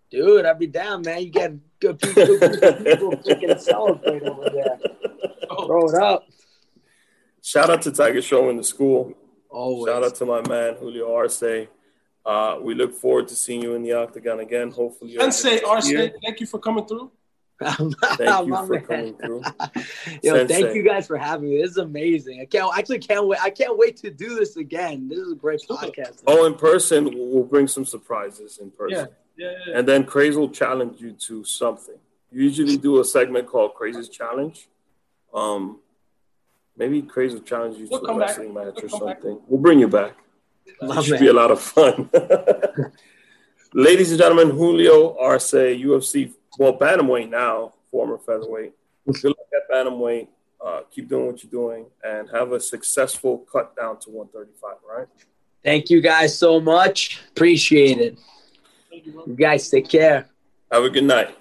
[0.10, 1.22] Dude, I'd be down, man.
[1.24, 1.52] You get
[1.82, 4.80] good people, good people freaking celebrate over there.
[5.56, 6.24] Oh, Throw it up.
[7.44, 9.14] Shout out to Tiger Show in the school.
[9.54, 9.94] Always.
[9.94, 11.44] Shout out to my man Julio Arce.
[12.26, 14.72] Uh, we look forward to seeing you in the octagon again.
[14.72, 16.02] Hopefully, Sensei early next year.
[16.02, 17.12] Arce, thank you for coming through.
[17.62, 17.80] Thank
[18.48, 19.42] you for coming through.
[20.24, 20.48] Yo, Sensei.
[20.48, 21.62] thank you guys for having me.
[21.62, 22.42] This is amazing.
[22.42, 23.40] I can't I actually can't wait.
[23.42, 25.08] I can't wait to do this again.
[25.08, 26.24] This is a great podcast.
[26.28, 29.08] Oh, in person, we'll bring some surprises in person.
[29.38, 29.78] Yeah, yeah, yeah.
[29.78, 31.96] And then Crazy will challenge you to something.
[32.32, 34.68] You usually do a segment called Crazy's Challenge.
[35.34, 35.80] Um,
[36.78, 38.28] maybe Crazy will challenge you We'll to a come back.
[38.30, 39.22] wrestling match We'll or come back.
[39.22, 39.42] something.
[39.48, 40.14] We'll bring you back.
[40.82, 41.22] My It should man.
[41.22, 42.10] be a lot of fun.
[43.74, 48.74] Ladies and gentlemen, Julio Arce, UFC, well, Bantamweight now, former featherweight.
[49.08, 50.28] Good luck at Bantamweight.
[50.64, 55.08] Uh, keep doing what you're doing and have a successful cut down to 135, right?
[55.64, 57.22] Thank you guys so much.
[57.32, 58.18] Appreciate it.
[58.90, 59.24] Thank you.
[59.28, 60.28] You guys take care.
[60.72, 61.36] Have a good night.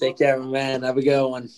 [0.00, 0.82] Take care, man.
[0.82, 1.48] Have a good one.